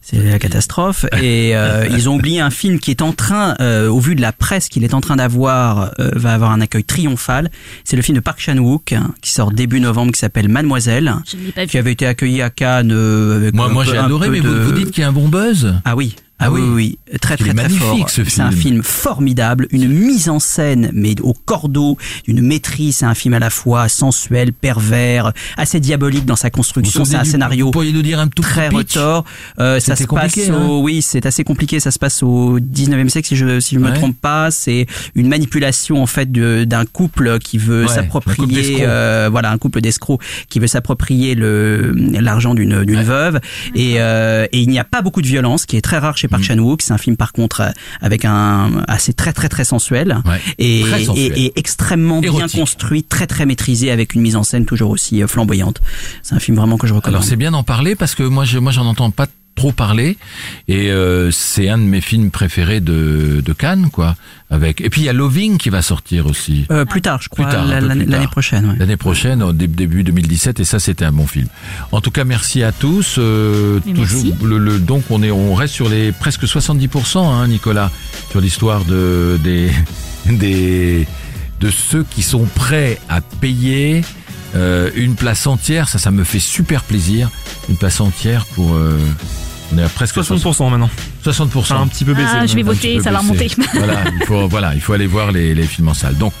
[0.00, 1.04] c'est la catastrophe.
[1.20, 4.20] Et euh, ils ont oublié un film qui est en train, euh, au vu de
[4.20, 7.50] la presse qu'il est en train d'avoir, euh, va avoir un accueil triomphal.
[7.82, 11.36] C'est le film de Park Chan-wook hein, qui sort début novembre, qui s'appelle Mademoiselle, Je
[11.38, 11.66] ne l'ai pas vu.
[11.66, 14.48] qui avait été accueilli à Cannes euh, avec Moi, un moi j'ai adoré, mais de-
[14.48, 16.14] vous, vous dites qu'il y a un bon buzz ah oui.
[16.40, 16.98] Ah oui, oui.
[17.20, 18.08] très très très fort.
[18.10, 18.82] ce C'est un film.
[18.82, 22.96] formidable, une mise en scène mais au cordeau, d'une maîtrise.
[22.98, 27.04] C'est un film à la fois sensuel, pervers, assez diabolique dans sa construction.
[27.04, 29.24] C'est un du- scénario Vous pourriez nous dire un tout très retors.
[29.58, 31.80] Euh, ça se passe compliqué, hein au, oui, c'est assez compliqué.
[31.80, 34.50] Ça se passe au 19e siècle, si je si je me trompe pas.
[34.50, 39.80] C'est une manipulation en fait d'un couple qui veut Ouais, s'approprier, euh, voilà, un couple
[39.80, 43.02] d'escrocs qui veut s'approprier le l'argent d'une d'une Ouais.
[43.04, 43.40] veuve.
[43.74, 46.27] Et, euh, et il n'y a pas beaucoup de violence, qui est très rare chez
[46.28, 46.46] Park Mm.
[46.46, 46.82] Chan-wook.
[46.82, 47.70] C'est un film par contre euh,
[48.00, 50.40] avec un assez très très très sensuel Ouais.
[50.58, 51.32] et, Très sensuel.
[51.36, 55.22] et, et extrêmement bien construit, très très maîtrisé avec une mise en scène toujours aussi
[55.22, 55.80] euh, flamboyante.
[56.22, 57.14] C'est un film vraiment que je recommande.
[57.16, 59.26] Alors c'est bien d'en parler parce que moi, je, moi, j'en entends pas
[59.58, 60.16] trop parler
[60.68, 64.16] et euh, c'est un de mes films préférés de, de Cannes, quoi.
[64.50, 66.64] Avec et puis il y a Loving qui va sortir aussi.
[66.70, 68.64] Euh, plus tard, je crois, l'année prochaine.
[68.70, 68.76] ouais.
[68.78, 71.48] L'année prochaine, au dé- début 2017, et ça c'était un bon film.
[71.92, 73.16] En tout cas, merci à tous.
[73.18, 74.34] euh, toujours, merci.
[74.42, 77.90] le, le- donc on est, on reste sur les presque 70%, hein, Nicolas,
[78.30, 79.70] sur l'histoire de des
[80.26, 81.06] des
[81.60, 84.02] de ceux qui sont prêts à payer
[84.54, 85.88] euh, une place entière.
[85.90, 87.28] Ça, ça me fait super plaisir.
[87.68, 88.74] Une place entière pour.
[88.76, 88.96] euh,
[89.72, 90.90] on est à presque 60% maintenant.
[91.24, 91.64] 60%.
[91.64, 92.30] Ça a un petit peu baissé.
[92.32, 93.50] Ah, je vais voter, ça va remonter.
[93.74, 96.16] voilà, il faut, voilà, il faut aller voir les, les films en salle.
[96.16, 96.32] Donc,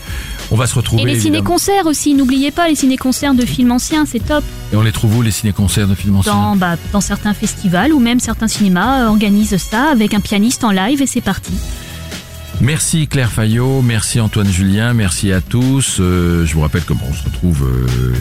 [0.50, 1.02] on va se retrouver.
[1.02, 4.44] Et les ciné-concerts aussi, n'oubliez pas les ciné-concerts de films anciens, c'est top.
[4.72, 6.32] Et on les trouve où les ciné-concerts de films anciens?
[6.32, 10.64] Dans, bah, dans certains festivals ou même certains cinémas euh, organisent ça avec un pianiste
[10.64, 11.52] en live et c'est parti.
[12.60, 15.98] Merci Claire Fayot, merci Antoine Julien, merci à tous.
[16.00, 18.14] Euh, je vous rappelle que on se retrouve euh,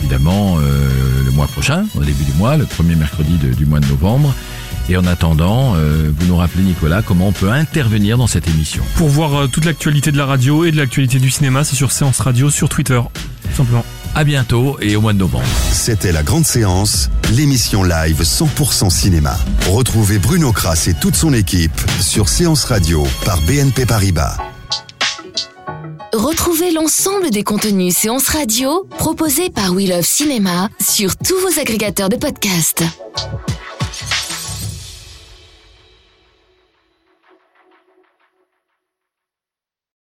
[0.00, 0.88] évidemment euh,
[1.24, 4.34] le mois prochain, au début du mois, le premier mercredi du mois de novembre.
[4.88, 8.84] Et en attendant, vous nous rappelez Nicolas comment on peut intervenir dans cette émission.
[8.96, 12.20] Pour voir toute l'actualité de la radio et de l'actualité du cinéma, c'est sur Séance
[12.20, 13.00] Radio sur Twitter.
[13.48, 13.84] Tout simplement.
[14.16, 15.44] À bientôt et au mois de novembre.
[15.72, 19.36] C'était la grande séance, l'émission live 100% cinéma.
[19.68, 24.36] Retrouvez Bruno Kras et toute son équipe sur Séance Radio par BNP Paribas.
[26.12, 32.08] Retrouvez l'ensemble des contenus séances radio proposés par We Love Cinéma sur tous vos agrégateurs
[32.08, 32.84] de podcasts.